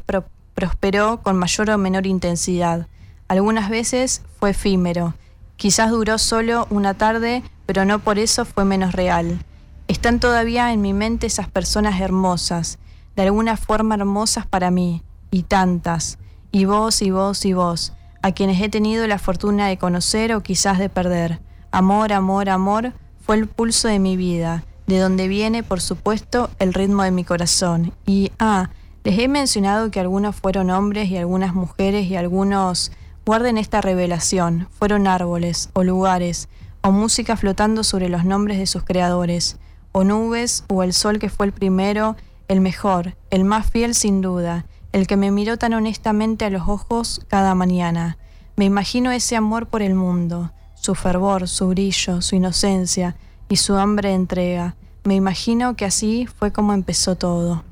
prosperó 0.56 1.22
con 1.22 1.38
mayor 1.38 1.70
o 1.70 1.78
menor 1.78 2.08
intensidad. 2.08 2.88
Algunas 3.30 3.70
veces 3.70 4.24
fue 4.40 4.50
efímero. 4.50 5.14
Quizás 5.56 5.92
duró 5.92 6.18
solo 6.18 6.68
una 6.70 6.96
tarde, 6.96 7.44
pero 7.66 7.86
no 7.86 8.00
por 8.00 8.20
eso 8.20 8.44
fue 8.44 8.66
menos 8.66 8.92
real. 8.92 9.40
Están 9.88 10.20
todavía 10.20 10.74
en 10.74 10.82
mi 10.82 10.94
mente 10.94 11.28
esas 11.28 11.48
personas 11.48 12.02
hermosas, 12.02 12.80
de 13.16 13.22
alguna 13.24 13.56
forma 13.56 13.96
hermosas 13.96 14.46
para 14.46 14.72
mí, 14.72 15.04
y 15.32 15.44
tantas, 15.44 16.18
y 16.52 16.66
vos 16.66 17.02
y 17.04 17.12
vos 17.12 17.46
y 17.46 17.54
vos, 17.54 17.94
a 18.24 18.32
quienes 18.32 18.62
he 18.62 18.70
tenido 18.70 19.06
la 19.06 19.20
fortuna 19.20 19.68
de 19.68 19.78
conocer 19.78 20.34
o 20.34 20.42
quizás 20.42 20.80
de 20.80 20.90
perder. 20.90 21.40
Amor, 21.72 22.14
amor, 22.14 22.50
amor, 22.50 22.94
fue 23.22 23.36
el 23.36 23.48
pulso 23.48 23.88
de 23.88 24.00
mi 24.00 24.18
vida, 24.18 24.64
de 24.88 24.98
donde 24.98 25.28
viene, 25.28 25.62
por 25.62 25.82
supuesto, 25.82 26.50
el 26.58 26.74
ritmo 26.74 27.04
de 27.04 27.12
mi 27.12 27.24
corazón. 27.24 27.94
Y, 28.08 28.32
ah, 28.40 28.70
les 29.04 29.20
he 29.20 29.28
mencionado 29.28 29.92
que 29.92 30.00
algunos 30.00 30.36
fueron 30.36 30.72
hombres 30.72 31.10
y 31.10 31.18
algunas 31.18 31.54
mujeres 31.54 32.08
y 32.08 32.16
algunos, 32.16 32.92
guarden 33.26 33.58
esta 33.58 33.82
revelación, 33.82 34.68
fueron 34.72 35.08
árboles 35.08 35.70
o 35.74 35.84
lugares 35.84 36.50
o 36.82 36.92
música 36.92 37.36
flotando 37.36 37.84
sobre 37.84 38.10
los 38.10 38.26
nombres 38.26 38.58
de 38.58 38.66
sus 38.66 38.84
creadores, 38.84 39.58
o 39.92 40.04
nubes, 40.04 40.64
o 40.70 40.84
el 40.84 40.94
sol 40.94 41.20
que 41.20 41.30
fue 41.30 41.46
el 41.46 41.52
primero, 41.52 42.16
el 42.48 42.62
mejor, 42.62 43.16
el 43.32 43.44
más 43.44 43.70
fiel 43.70 43.96
sin 43.96 44.22
duda, 44.22 44.66
el 44.92 45.08
que 45.08 45.18
me 45.18 45.32
miró 45.32 45.58
tan 45.58 45.74
honestamente 45.74 46.46
a 46.46 46.50
los 46.50 46.68
ojos 46.68 47.22
cada 47.28 47.54
mañana. 47.56 48.18
Me 48.56 48.66
imagino 48.66 49.12
ese 49.12 49.36
amor 49.36 49.68
por 49.68 49.82
el 49.82 49.94
mundo, 49.94 50.52
su 50.76 50.96
fervor, 50.96 51.48
su 51.48 51.68
brillo, 51.68 52.22
su 52.22 52.36
inocencia 52.36 53.16
y 53.50 53.58
su 53.58 53.76
hambre 53.76 54.10
de 54.10 54.16
entrega. 54.16 54.76
Me 55.04 55.16
imagino 55.16 55.76
que 55.76 55.86
así 55.86 56.28
fue 56.28 56.52
como 56.52 56.74
empezó 56.74 57.16
todo. 57.16 57.64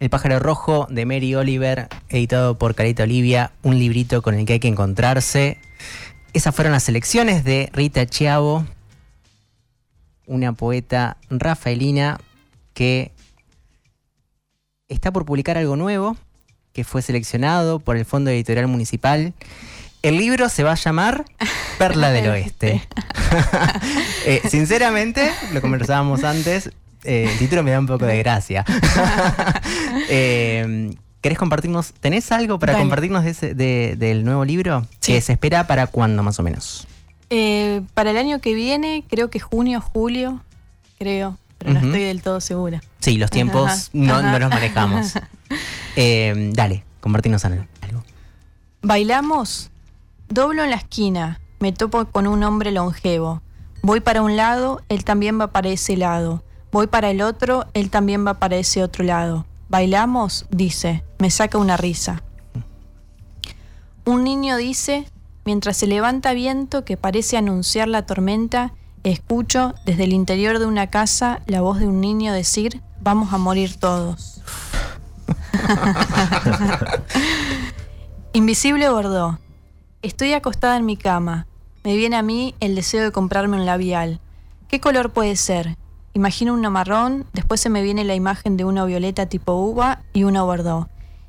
El 0.00 0.08
pájaro 0.08 0.38
rojo 0.38 0.86
de 0.88 1.04
Mary 1.04 1.34
Oliver, 1.34 1.88
editado 2.08 2.56
por 2.56 2.74
Carita 2.74 3.02
Olivia, 3.02 3.52
un 3.62 3.78
librito 3.78 4.22
con 4.22 4.34
el 4.34 4.46
que 4.46 4.54
hay 4.54 4.58
que 4.58 4.68
encontrarse. 4.68 5.58
Esas 6.32 6.54
fueron 6.54 6.72
las 6.72 6.84
selecciones 6.84 7.44
de 7.44 7.68
Rita 7.74 8.06
Chiavo, 8.06 8.64
una 10.24 10.54
poeta 10.54 11.18
rafaelina 11.28 12.18
que 12.72 13.12
está 14.88 15.12
por 15.12 15.26
publicar 15.26 15.58
algo 15.58 15.76
nuevo, 15.76 16.16
que 16.72 16.82
fue 16.82 17.02
seleccionado 17.02 17.78
por 17.78 17.98
el 17.98 18.06
Fondo 18.06 18.30
Editorial 18.30 18.68
Municipal. 18.68 19.34
El 20.00 20.16
libro 20.16 20.48
se 20.48 20.64
va 20.64 20.72
a 20.72 20.76
llamar 20.76 21.26
Perla 21.78 22.10
del 22.10 22.28
Oeste. 22.30 22.82
Eh, 24.26 24.42
sinceramente, 24.48 25.30
lo 25.52 25.60
conversábamos 25.60 26.24
antes, 26.24 26.70
eh, 27.04 27.28
el 27.32 27.38
título 27.38 27.62
me 27.62 27.70
da 27.70 27.78
un 27.78 27.86
poco 27.86 28.06
de 28.06 28.18
gracia. 28.18 28.64
Eh, 30.08 30.94
¿Querés 31.20 31.38
compartirnos? 31.38 31.92
¿Tenés 32.00 32.32
algo 32.32 32.58
para 32.58 32.72
Dale. 32.72 32.82
compartirnos 32.84 33.24
de 33.24 33.30
ese- 33.30 33.54
de- 33.54 33.94
del 33.96 34.24
nuevo 34.24 34.44
libro? 34.44 34.86
Sí. 35.00 35.12
Que 35.12 35.20
se 35.20 35.32
espera 35.32 35.66
para 35.66 35.86
cuándo 35.86 36.22
más 36.22 36.38
o 36.38 36.42
menos. 36.42 36.86
Eh, 37.28 37.82
para 37.94 38.10
el 38.10 38.16
año 38.16 38.40
que 38.40 38.54
viene, 38.54 39.04
creo 39.08 39.28
que 39.30 39.38
junio, 39.38 39.80
julio, 39.80 40.42
creo, 40.98 41.36
pero 41.58 41.74
no 41.74 41.80
estoy 41.80 42.02
del 42.02 42.22
todo 42.22 42.40
segura. 42.40 42.82
Sí, 43.00 43.18
los 43.18 43.30
tiempos 43.30 43.70
Ajá. 43.70 43.80
no, 43.92 44.14
Ajá. 44.16 44.32
no 44.32 44.38
los 44.38 44.50
manejamos. 44.50 45.12
Eh, 45.96 46.50
dale, 46.54 46.84
compartirnos 47.00 47.44
algo. 47.44 47.64
¿Bailamos? 48.82 49.70
Doblo 50.28 50.62
en 50.64 50.70
la 50.70 50.76
esquina, 50.76 51.40
me 51.58 51.72
topo 51.72 52.04
con 52.06 52.26
un 52.28 52.42
hombre 52.44 52.70
longevo. 52.70 53.42
Voy 53.82 54.00
para 54.00 54.22
un 54.22 54.36
lado, 54.36 54.80
él 54.88 55.04
también 55.04 55.40
va 55.40 55.48
para 55.48 55.68
ese 55.68 55.96
lado. 55.96 56.42
Voy 56.72 56.86
para 56.86 57.10
el 57.10 57.20
otro, 57.20 57.66
él 57.74 57.90
también 57.90 58.26
va 58.26 58.34
para 58.34 58.56
ese 58.56 58.82
otro 58.82 59.04
lado. 59.04 59.44
¿Bailamos? 59.68 60.46
Dice, 60.50 61.04
me 61.18 61.30
saca 61.30 61.58
una 61.58 61.76
risa. 61.76 62.22
Un 64.04 64.24
niño 64.24 64.56
dice, 64.56 65.06
mientras 65.44 65.76
se 65.76 65.86
levanta 65.86 66.32
viento 66.32 66.84
que 66.84 66.96
parece 66.96 67.36
anunciar 67.36 67.88
la 67.88 68.06
tormenta, 68.06 68.72
escucho 69.04 69.74
desde 69.84 70.04
el 70.04 70.12
interior 70.12 70.58
de 70.58 70.66
una 70.66 70.88
casa 70.88 71.40
la 71.46 71.60
voz 71.60 71.80
de 71.80 71.88
un 71.88 72.00
niño 72.00 72.32
decir, 72.32 72.82
vamos 73.00 73.32
a 73.32 73.38
morir 73.38 73.76
todos. 73.76 74.40
Invisible 78.32 78.88
Bordó. 78.88 79.38
Estoy 80.02 80.34
acostada 80.34 80.76
en 80.76 80.86
mi 80.86 80.96
cama. 80.96 81.46
Me 81.82 81.96
viene 81.96 82.16
a 82.16 82.22
mí 82.22 82.54
el 82.60 82.74
deseo 82.74 83.02
de 83.02 83.12
comprarme 83.12 83.56
un 83.56 83.66
labial. 83.66 84.20
¿Qué 84.68 84.80
color 84.80 85.12
puede 85.12 85.36
ser? 85.36 85.76
Imagino 86.12 86.54
uno 86.54 86.70
marrón, 86.70 87.26
después 87.32 87.60
se 87.60 87.70
me 87.70 87.82
viene 87.82 88.04
la 88.04 88.14
imagen 88.14 88.56
de 88.56 88.64
uno 88.64 88.84
violeta 88.86 89.26
tipo 89.26 89.52
uva 89.54 90.02
y 90.12 90.24
uno 90.24 90.44
bordó. 90.44 90.88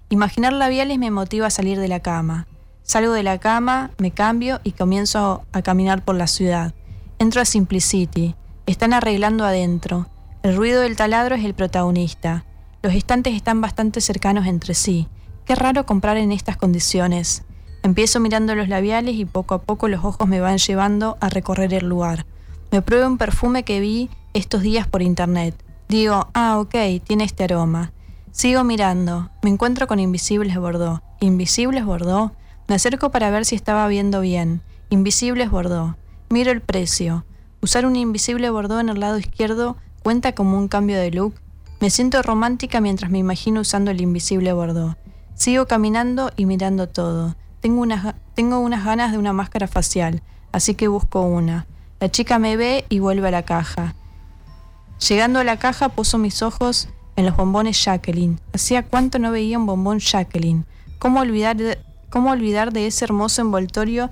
Imaginar 0.10 0.54
labiales 0.54 0.98
me 0.98 1.12
motiva 1.12 1.48
a 1.48 1.52
salir 1.52 1.80
de 1.80 1.88
la 1.88 2.00
cama. 2.00 2.48
Salgo 2.82 3.14
de 3.14 3.24
la 3.24 3.38
cama, 3.38 3.92
me 4.00 4.12
cambio 4.12 4.60
y 4.64 4.72
comienzo 4.72 5.44
a 5.54 5.62
caminar 5.62 6.04
por 6.04 6.16
la 6.16 6.28
ciudad. 6.28 6.74
Entro 7.20 7.42
a 7.42 7.46
Simplicity. 7.46 8.36
Están 8.66 8.94
arreglando 8.94 9.46
adentro. 9.46 10.08
El 10.42 10.56
ruido 10.56 10.82
del 10.82 10.96
taladro 10.96 11.36
es 11.36 11.46
el 11.46 11.54
protagonista. 11.54 12.46
Los 12.82 12.96
estantes 12.96 13.36
están 13.36 13.62
bastante 13.62 14.02
cercanos 14.02 14.48
entre 14.48 14.74
sí. 14.74 15.08
Qué 15.46 15.54
raro 15.54 15.86
comprar 15.86 16.18
en 16.18 16.32
estas 16.32 16.58
condiciones. 16.58 17.44
Empiezo 17.84 18.20
mirando 18.20 18.56
los 18.56 18.68
labiales 18.68 19.16
y 19.16 19.26
poco 19.26 19.54
a 19.54 19.62
poco 19.62 19.88
los 19.88 20.04
ojos 20.04 20.28
me 20.28 20.40
van 20.40 20.58
llevando 20.58 21.18
a 21.22 21.30
recorrer 21.30 21.74
el 21.76 21.88
lugar. 21.88 22.26
Me 22.72 22.82
pruebo 22.82 23.08
un 23.08 23.18
perfume 23.18 23.64
que 23.64 23.80
vi 23.80 24.10
estos 24.34 24.62
días 24.62 24.88
por 24.88 25.02
internet. 25.02 25.56
Digo, 25.90 26.30
ah, 26.34 26.60
ok, 26.60 26.76
tiene 27.04 27.24
este 27.24 27.44
aroma. 27.44 27.92
Sigo 28.32 28.64
mirando. 28.64 29.30
Me 29.42 29.50
encuentro 29.50 29.88
con 29.88 30.00
Invisibles 30.00 30.58
Bordeaux. 30.58 31.02
¿Invisibles 31.20 31.86
Bordeaux? 31.86 32.32
Me 32.68 32.76
acerco 32.76 33.12
para 33.12 33.30
ver 33.30 33.46
si 33.46 33.56
estaba 33.56 33.88
viendo 33.88 34.22
bien. 34.22 34.62
Invisibles 34.90 35.52
Bordeaux. 35.52 35.96
Miro 36.30 36.52
el 36.52 36.62
precio. 36.62 37.26
Usar 37.62 37.86
un 37.86 37.96
invisible 37.96 38.50
Bordeaux 38.50 38.82
en 38.82 38.90
el 38.90 39.00
lado 39.00 39.20
izquierdo 39.20 39.76
cuenta 40.02 40.34
como 40.34 40.58
un 40.58 40.68
cambio 40.68 40.98
de 40.98 41.12
look. 41.12 41.36
Me 41.82 41.90
siento 41.90 42.22
romántica 42.22 42.80
mientras 42.80 43.12
me 43.12 43.18
imagino 43.18 43.62
usando 43.62 43.92
el 43.92 44.02
invisible 44.02 44.54
Bordeaux. 44.54 44.96
Sigo 45.36 45.66
caminando 45.68 46.32
y 46.38 46.46
mirando 46.46 46.88
todo. 46.88 47.36
Tengo 47.60 47.82
unas, 47.82 48.16
tengo 48.34 48.60
unas 48.60 48.86
ganas 48.86 49.12
de 49.12 49.18
una 49.18 49.34
máscara 49.34 49.68
facial, 49.68 50.24
así 50.52 50.74
que 50.74 50.88
busco 50.88 51.22
una. 51.22 51.68
La 52.00 52.10
chica 52.10 52.40
me 52.40 52.58
ve 52.58 52.86
y 52.90 53.00
vuelve 53.00 53.28
a 53.28 53.32
la 53.32 53.44
caja. 53.44 53.94
Llegando 55.08 55.40
a 55.40 55.44
la 55.44 55.58
caja, 55.58 55.90
puso 55.90 56.20
mis 56.20 56.44
ojos 56.44 56.88
en 57.16 57.26
los 57.26 57.36
bombones 57.36 57.84
Jacqueline. 57.84 58.40
Hacía 58.54 58.84
cuánto 58.84 59.18
no 59.18 59.32
veía 59.32 59.58
un 59.58 59.66
bombón 59.66 60.00
Jacqueline. 60.00 60.66
¿Cómo 61.00 61.22
olvidar 61.22 61.58
de, 61.58 61.80
cómo 62.12 62.30
olvidar 62.30 62.72
de 62.72 62.86
ese 62.86 63.06
hermoso 63.06 63.42
envoltorio 63.42 64.12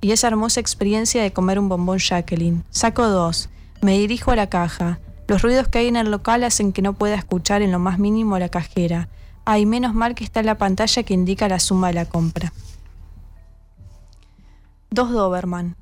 y 0.00 0.12
esa 0.12 0.28
hermosa 0.28 0.60
experiencia 0.60 1.22
de 1.22 1.32
comer 1.32 1.58
un 1.58 1.68
bombón 1.68 1.98
Jacqueline? 1.98 2.64
Saco 2.70 3.08
dos. 3.08 3.50
Me 3.82 3.98
dirijo 3.98 4.30
a 4.30 4.36
la 4.36 4.48
caja. 4.48 5.00
Los 5.26 5.42
ruidos 5.42 5.66
que 5.66 5.78
hay 5.78 5.88
en 5.88 5.96
el 5.96 6.10
local 6.10 6.44
hacen 6.44 6.72
que 6.72 6.82
no 6.82 6.92
pueda 6.92 7.16
escuchar 7.16 7.60
en 7.60 7.72
lo 7.72 7.80
más 7.80 7.98
mínimo 7.98 8.38
la 8.38 8.48
cajera. 8.48 9.08
Ay, 9.44 9.66
menos 9.66 9.94
mal 9.94 10.14
que 10.14 10.22
está 10.22 10.42
la 10.44 10.58
pantalla 10.58 11.02
que 11.02 11.14
indica 11.14 11.48
la 11.48 11.58
suma 11.58 11.88
de 11.88 11.94
la 11.94 12.04
compra. 12.04 12.52
Dos 14.90 15.10
Doberman. 15.10 15.76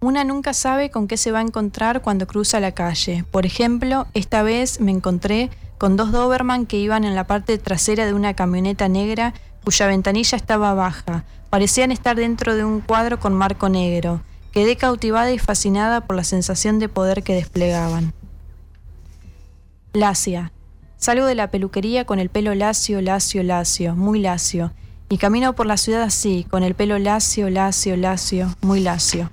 Una 0.00 0.24
nunca 0.24 0.52
sabe 0.52 0.90
con 0.90 1.08
qué 1.08 1.16
se 1.16 1.32
va 1.32 1.38
a 1.38 1.42
encontrar 1.42 2.02
cuando 2.02 2.26
cruza 2.26 2.60
la 2.60 2.72
calle. 2.72 3.24
Por 3.30 3.46
ejemplo, 3.46 4.06
esta 4.12 4.42
vez 4.42 4.80
me 4.80 4.92
encontré 4.92 5.50
con 5.78 5.96
dos 5.96 6.12
Doberman 6.12 6.66
que 6.66 6.76
iban 6.76 7.04
en 7.04 7.14
la 7.14 7.26
parte 7.26 7.58
trasera 7.58 8.04
de 8.04 8.12
una 8.14 8.34
camioneta 8.34 8.88
negra 8.88 9.32
cuya 9.64 9.86
ventanilla 9.86 10.36
estaba 10.36 10.74
baja. 10.74 11.24
Parecían 11.50 11.92
estar 11.92 12.16
dentro 12.16 12.54
de 12.54 12.64
un 12.64 12.80
cuadro 12.80 13.18
con 13.18 13.34
marco 13.34 13.68
negro. 13.68 14.20
Quedé 14.52 14.76
cautivada 14.76 15.32
y 15.32 15.38
fascinada 15.38 16.02
por 16.02 16.16
la 16.16 16.24
sensación 16.24 16.78
de 16.78 16.88
poder 16.88 17.22
que 17.22 17.34
desplegaban. 17.34 18.12
Lacia. 19.92 20.52
Salgo 20.98 21.26
de 21.26 21.34
la 21.34 21.50
peluquería 21.50 22.04
con 22.04 22.18
el 22.18 22.28
pelo 22.28 22.54
lacio, 22.54 23.00
lacio, 23.00 23.42
lacio, 23.42 23.96
muy 23.96 24.18
lacio. 24.20 24.72
Y 25.08 25.18
camino 25.18 25.54
por 25.54 25.66
la 25.66 25.76
ciudad 25.76 26.02
así, 26.02 26.46
con 26.50 26.62
el 26.62 26.74
pelo 26.74 26.98
lacio, 26.98 27.48
lacio, 27.50 27.96
lacio, 27.96 28.54
muy 28.60 28.80
lacio. 28.80 29.30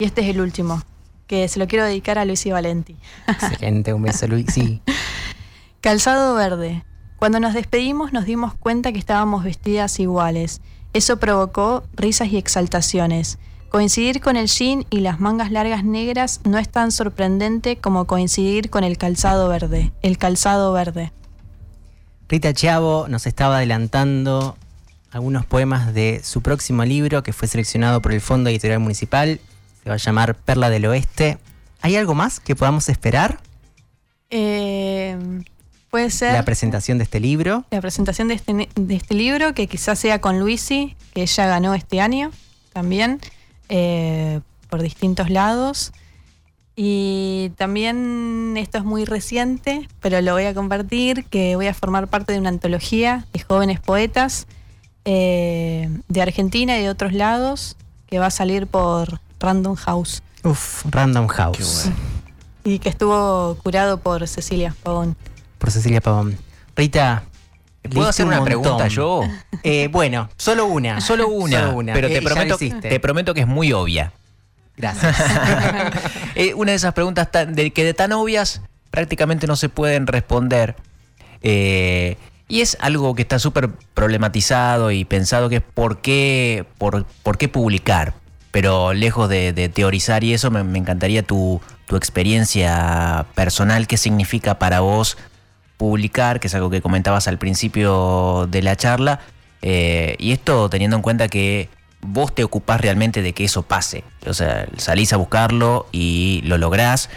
Y 0.00 0.04
este 0.06 0.22
es 0.22 0.28
el 0.28 0.40
último, 0.40 0.82
que 1.26 1.46
se 1.46 1.58
lo 1.58 1.68
quiero 1.68 1.84
dedicar 1.84 2.18
a 2.18 2.24
Luis 2.24 2.46
y 2.46 2.50
Valenti. 2.50 2.96
Excelente, 3.28 3.92
un 3.92 4.00
beso, 4.02 4.26
Luis. 4.26 4.46
Sí. 4.50 4.80
Calzado 5.82 6.34
verde. 6.34 6.84
Cuando 7.18 7.38
nos 7.38 7.52
despedimos 7.52 8.14
nos 8.14 8.24
dimos 8.24 8.54
cuenta 8.54 8.92
que 8.92 8.98
estábamos 8.98 9.44
vestidas 9.44 10.00
iguales. 10.00 10.62
Eso 10.94 11.18
provocó 11.18 11.84
risas 11.92 12.28
y 12.28 12.38
exaltaciones. 12.38 13.38
Coincidir 13.68 14.22
con 14.22 14.38
el 14.38 14.46
jean 14.46 14.86
y 14.88 15.00
las 15.00 15.20
mangas 15.20 15.50
largas 15.52 15.84
negras 15.84 16.40
no 16.44 16.56
es 16.56 16.70
tan 16.70 16.92
sorprendente 16.92 17.76
como 17.76 18.06
coincidir 18.06 18.70
con 18.70 18.84
el 18.84 18.96
calzado 18.96 19.50
verde. 19.50 19.92
El 20.00 20.16
calzado 20.16 20.72
verde. 20.72 21.12
Rita 22.26 22.54
Chavo 22.54 23.06
nos 23.08 23.26
estaba 23.26 23.58
adelantando 23.58 24.56
algunos 25.10 25.44
poemas 25.44 25.92
de 25.92 26.22
su 26.24 26.40
próximo 26.40 26.86
libro 26.86 27.22
que 27.22 27.34
fue 27.34 27.48
seleccionado 27.48 28.00
por 28.00 28.12
el 28.12 28.22
Fondo 28.22 28.48
Editorial 28.48 28.80
Municipal. 28.80 29.40
Se 29.82 29.88
va 29.88 29.94
a 29.94 29.98
llamar 29.98 30.34
Perla 30.34 30.70
del 30.70 30.86
Oeste. 30.86 31.38
¿Hay 31.80 31.96
algo 31.96 32.14
más 32.14 32.40
que 32.40 32.54
podamos 32.54 32.88
esperar? 32.88 33.40
Eh, 34.28 35.16
puede 35.90 36.10
ser 36.10 36.34
La 36.34 36.44
presentación 36.44 36.98
de 36.98 37.04
este 37.04 37.20
libro. 37.20 37.64
la 37.70 37.80
presentación 37.80 38.28
de 38.28 38.34
este, 38.34 38.68
de 38.74 38.94
este 38.94 39.14
libro, 39.14 39.54
que 39.54 39.66
quizás 39.66 39.98
sea 39.98 40.20
con 40.20 40.38
Luisi, 40.38 40.96
que 41.14 41.22
ella 41.22 41.46
ganó 41.46 41.74
este 41.74 42.00
año 42.00 42.30
también, 42.72 43.20
eh, 43.68 44.40
por 44.68 44.82
distintos 44.82 45.30
lados. 45.30 45.92
Y 46.76 47.52
también, 47.56 48.54
esto 48.56 48.78
es 48.78 48.84
muy 48.84 49.04
reciente, 49.04 49.88
pero 50.00 50.20
lo 50.20 50.32
voy 50.32 50.44
a 50.44 50.54
compartir, 50.54 51.24
que 51.24 51.56
voy 51.56 51.66
a 51.66 51.74
formar 51.74 52.08
parte 52.08 52.32
de 52.32 52.38
una 52.38 52.48
antología 52.50 53.26
de 53.32 53.40
jóvenes 53.40 53.80
poetas 53.80 54.46
eh, 55.04 55.90
de 56.08 56.22
Argentina 56.22 56.78
y 56.78 56.82
de 56.82 56.90
otros 56.90 57.12
lados, 57.12 57.76
que 58.06 58.18
va 58.18 58.26
a 58.26 58.30
salir 58.30 58.66
por 58.66 59.20
Random 59.40 59.74
House 59.76 60.22
Uf, 60.44 60.84
Random 60.90 61.26
House. 61.28 61.88
y 62.64 62.78
que 62.78 62.88
estuvo 62.88 63.56
curado 63.62 63.98
por 63.98 64.26
Cecilia 64.28 64.74
Pavón. 64.82 65.16
Por 65.58 65.70
Cecilia 65.70 66.00
Pavón. 66.00 66.38
Rita. 66.76 67.24
¿Puedo 67.92 68.08
hacer 68.08 68.26
un 68.26 68.32
una 68.34 68.44
pregunta 68.44 68.88
yo? 68.88 69.22
Eh, 69.62 69.88
bueno, 69.90 70.28
solo 70.36 70.66
una. 70.66 71.00
Solo 71.00 71.28
una, 71.28 71.60
Solo 71.60 71.76
una. 71.78 71.92
pero 71.94 72.08
Eh, 72.08 72.12
te 72.14 72.22
prometo, 72.22 72.58
te 72.58 73.00
prometo 73.00 73.34
que 73.34 73.40
es 73.40 73.46
muy 73.46 73.72
obvia. 73.72 74.12
Gracias. 74.76 75.16
Eh, 76.36 76.54
una 76.54 76.70
de 76.70 76.76
esas 76.76 76.94
preguntas 76.94 77.30
tan- 77.30 77.54
de, 77.54 77.70
que 77.72 77.84
de 77.84 77.92
tan 77.92 78.12
obvias 78.12 78.62
prácticamente 78.90 79.46
no 79.46 79.56
se 79.56 79.68
pueden 79.68 80.06
responder. 80.06 80.76
Eh, 81.42 82.16
y 82.48 82.60
es 82.62 82.76
algo 82.80 83.14
que 83.14 83.22
está 83.22 83.38
súper 83.38 83.68
problematizado 83.94 84.90
y 84.90 85.04
pensado 85.04 85.48
que 85.48 85.56
es 85.56 85.62
por 85.62 85.98
qué, 86.00 86.64
por, 86.78 87.04
por 87.22 87.36
qué 87.36 87.48
publicar. 87.48 88.14
Pero 88.50 88.92
lejos 88.92 89.28
de, 89.28 89.70
teorizar 89.72 90.24
y 90.24 90.34
eso, 90.34 90.50
me, 90.50 90.78
encantaría 90.78 91.22
tu, 91.22 91.60
experiencia 91.92 93.26
personal, 93.34 93.88
qué 93.88 93.96
significa 93.96 94.58
para 94.60 94.80
vos 94.80 95.16
publicar, 95.76 96.38
que 96.38 96.46
es 96.46 96.54
algo 96.54 96.70
que 96.70 96.80
comentabas 96.80 97.26
al 97.26 97.38
principio 97.38 98.46
de 98.48 98.62
la 98.62 98.76
charla. 98.76 99.20
Eh, 99.62 100.14
y 100.18 100.32
esto 100.32 100.70
teniendo 100.70 100.96
en 100.96 101.02
cuenta 101.02 101.28
que 101.28 101.68
vos 102.00 102.34
te 102.34 102.44
ocupás 102.44 102.80
realmente 102.80 103.22
de 103.22 103.32
que 103.32 103.44
eso 103.44 103.62
pase. 103.62 104.04
O 104.26 104.34
sea, 104.34 104.66
salís 104.76 105.12
a 105.12 105.16
buscarlo 105.16 105.86
y 105.92 106.42
lo 106.44 106.58
lográs. 106.58 107.10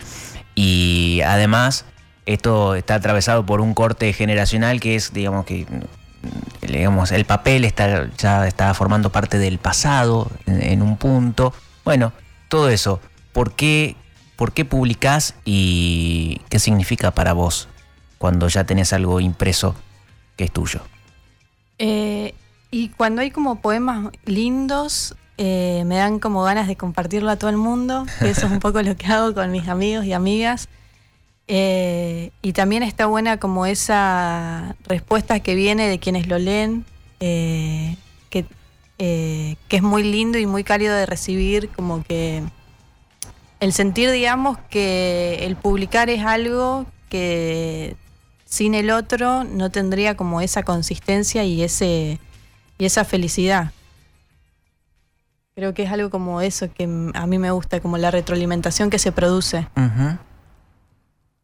Y 0.55 1.21
además, 1.25 1.85
esto 2.25 2.75
está 2.75 2.95
atravesado 2.95 3.45
por 3.45 3.61
un 3.61 3.73
corte 3.73 4.13
generacional 4.13 4.79
que 4.79 4.95
es, 4.95 5.13
digamos, 5.13 5.45
que 5.45 5.65
digamos, 6.61 7.11
el 7.11 7.25
papel 7.25 7.65
está, 7.65 8.09
ya 8.17 8.47
está 8.47 8.73
formando 8.73 9.11
parte 9.11 9.37
del 9.37 9.57
pasado 9.57 10.29
en, 10.45 10.81
un 10.81 10.97
punto. 10.97 11.53
Bueno, 11.83 12.13
todo 12.49 12.69
eso. 12.69 12.99
¿Por 13.31 13.53
qué, 13.53 13.95
¿Por 14.35 14.53
qué 14.53 14.65
publicás 14.65 15.35
y 15.45 16.41
qué 16.49 16.59
significa 16.59 17.11
para 17.11 17.33
vos 17.33 17.67
cuando 18.17 18.47
ya 18.47 18.63
tenés 18.63 18.93
algo 18.93 19.19
impreso 19.19 19.75
que 20.37 20.45
es 20.45 20.51
tuyo? 20.51 20.81
Eh, 21.79 22.33
y 22.71 22.89
cuando 22.89 23.21
hay 23.21 23.31
como 23.31 23.59
poemas 23.59 24.11
lindos, 24.25 25.15
eh, 25.37 25.83
me 25.85 25.95
dan 25.95 26.19
como 26.19 26.43
ganas 26.43 26.67
de 26.67 26.75
compartirlo 26.75 27.29
a 27.29 27.35
todo 27.35 27.49
el 27.49 27.57
mundo, 27.57 28.05
eso 28.21 28.45
es 28.45 28.51
un 28.51 28.59
poco 28.59 28.81
lo 28.81 28.95
que 28.95 29.07
hago 29.07 29.33
con 29.33 29.51
mis 29.51 29.67
amigos 29.67 30.05
y 30.05 30.13
amigas. 30.13 30.69
Eh, 31.47 32.31
y 32.41 32.53
también 32.53 32.83
está 32.83 33.05
buena 33.05 33.37
como 33.37 33.65
esa 33.65 34.75
respuesta 34.85 35.41
que 35.41 35.55
viene 35.55 35.87
de 35.87 35.99
quienes 35.99 36.27
lo 36.27 36.39
leen, 36.39 36.85
eh, 37.19 37.97
que, 38.29 38.45
eh, 38.97 39.55
que 39.67 39.77
es 39.77 39.83
muy 39.83 40.03
lindo 40.03 40.37
y 40.37 40.45
muy 40.45 40.63
cálido 40.63 40.95
de 40.95 41.05
recibir, 41.05 41.69
como 41.69 42.03
que 42.03 42.43
el 43.59 43.73
sentir, 43.73 44.11
digamos, 44.11 44.57
que 44.69 45.39
el 45.41 45.55
publicar 45.55 46.09
es 46.09 46.25
algo 46.25 46.85
que 47.09 47.95
sin 48.45 48.75
el 48.75 48.91
otro 48.91 49.43
no 49.43 49.69
tendría 49.69 50.15
como 50.15 50.41
esa 50.41 50.63
consistencia 50.63 51.43
y 51.43 51.63
ese 51.63 52.19
y 52.77 52.85
esa 52.85 53.05
felicidad. 53.05 53.71
Creo 55.55 55.73
que 55.73 55.83
es 55.83 55.91
algo 55.91 56.09
como 56.09 56.41
eso 56.41 56.71
que 56.73 56.83
a 57.13 57.27
mí 57.27 57.37
me 57.37 57.51
gusta, 57.51 57.79
como 57.79 57.97
la 57.97 58.09
retroalimentación 58.09 58.89
que 58.89 58.97
se 58.97 59.11
produce. 59.11 59.67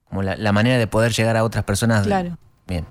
Como 0.10 0.24
la, 0.24 0.36
la 0.36 0.52
manera 0.52 0.78
de 0.78 0.88
poder 0.88 1.14
llegar 1.14 1.38
a 1.38 1.44
otras 1.44 1.64
personas. 1.64 2.06
Claro. 2.06 2.38
Bien. 2.68 2.86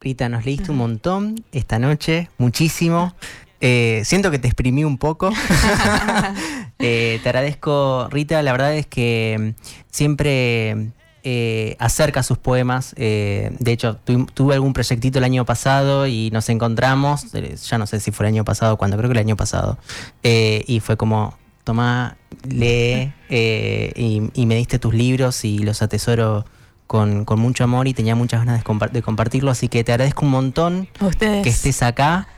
Rita, 0.00 0.28
nos 0.28 0.44
leíste 0.44 0.70
un 0.70 0.76
montón 0.78 1.44
esta 1.52 1.78
noche, 1.78 2.28
muchísimo. 2.38 3.14
Eh, 3.60 4.02
siento 4.04 4.30
que 4.30 4.38
te 4.38 4.46
exprimí 4.48 4.84
un 4.84 4.98
poco. 4.98 5.30
Eh, 6.78 7.20
te 7.22 7.28
agradezco, 7.30 8.06
Rita. 8.10 8.42
La 8.42 8.52
verdad 8.52 8.74
es 8.74 8.86
que 8.86 9.54
mm, 9.56 9.62
siempre 9.90 10.90
eh, 11.24 11.74
acerca 11.78 12.22
sus 12.22 12.36
poemas. 12.36 12.92
Eh, 12.98 13.56
de 13.58 13.72
hecho, 13.72 13.96
tu- 13.96 14.26
tuve 14.26 14.52
algún 14.54 14.74
proyectito 14.74 15.16
el 15.18 15.24
año 15.24 15.46
pasado 15.46 16.06
y 16.06 16.30
nos 16.32 16.50
encontramos. 16.50 17.34
eh, 17.34 17.56
Ya 17.56 17.78
no 17.78 17.86
sé 17.86 17.98
si 17.98 18.12
fue 18.12 18.26
el 18.26 18.34
año 18.34 18.44
pasado 18.44 18.74
o 18.74 18.76
cuando, 18.76 18.98
creo 18.98 19.08
que 19.08 19.14
el 19.14 19.24
año 19.24 19.36
pasado. 19.36 19.78
Eh, 20.22 20.64
y 20.66 20.80
fue 20.80 20.98
como, 20.98 21.38
toma, 21.66 22.16
lee. 22.48 23.12
eh, 23.28 23.92
y, 23.96 24.22
y 24.40 24.46
me 24.46 24.54
diste 24.54 24.78
tus 24.78 24.94
libros 24.94 25.44
y 25.44 25.58
los 25.58 25.82
atesoro 25.82 26.44
con, 26.86 27.24
con 27.24 27.40
mucho 27.40 27.64
amor 27.64 27.88
y 27.88 27.92
tenía 27.92 28.14
muchas 28.14 28.46
ganas 28.46 28.62
de, 28.64 28.88
de 28.92 29.02
compartirlo. 29.02 29.50
Así 29.50 29.68
que 29.68 29.82
te 29.82 29.90
agradezco 29.92 30.24
un 30.24 30.30
montón 30.30 30.88
ustedes. 31.00 31.42
que 31.42 31.48
estés 31.48 31.82
acá 31.82 32.28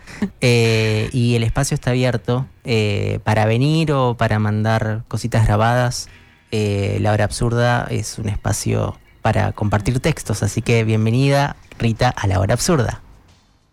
eh, 0.41 1.11
y 1.13 1.35
el 1.35 1.43
espacio 1.45 1.75
está 1.75 1.91
abierto 1.91 2.47
eh, 2.65 3.21
para 3.23 3.45
venir 3.45 3.93
o 3.93 4.17
para 4.17 4.39
mandar 4.39 5.05
cositas 5.09 5.47
grabadas. 5.47 6.09
La 6.51 7.13
hora 7.13 7.25
absurda 7.25 7.87
es 7.91 8.19
un 8.19 8.31
espacio 8.31 8.97
para 9.21 9.53
compartir 9.53 10.01
textos, 10.01 10.43
así 10.43 10.63
que 10.63 10.83
bienvenida 10.85 11.57
Rita 11.79 12.09
a 12.09 12.27
la 12.27 12.41
hora 12.41 12.55
absurda. 12.55 13.03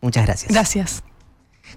Muchas 0.02 0.26
gracias. 0.26 0.52
Gracias. 0.52 1.02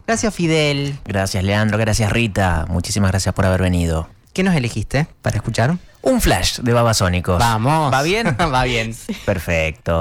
Gracias 0.09 0.35
Fidel. 0.35 0.99
Gracias, 1.05 1.45
Leandro. 1.45 1.77
Gracias, 1.77 2.11
Rita. 2.11 2.65
Muchísimas 2.71 3.11
gracias 3.11 3.35
por 3.35 3.45
haber 3.45 3.61
venido. 3.61 4.09
¿Qué 4.33 4.43
nos 4.43 4.55
elegiste 4.55 5.07
para 5.21 5.37
escuchar? 5.37 5.77
Un 6.01 6.23
flash 6.23 6.61
de 6.61 6.73
Babasónicos. 6.73 7.39
Vamos. 7.39 7.93
¿Va 7.93 8.03
bien? 8.03 8.35
Va 8.41 8.65
bien. 8.65 8.97
Perfecto. 9.27 10.01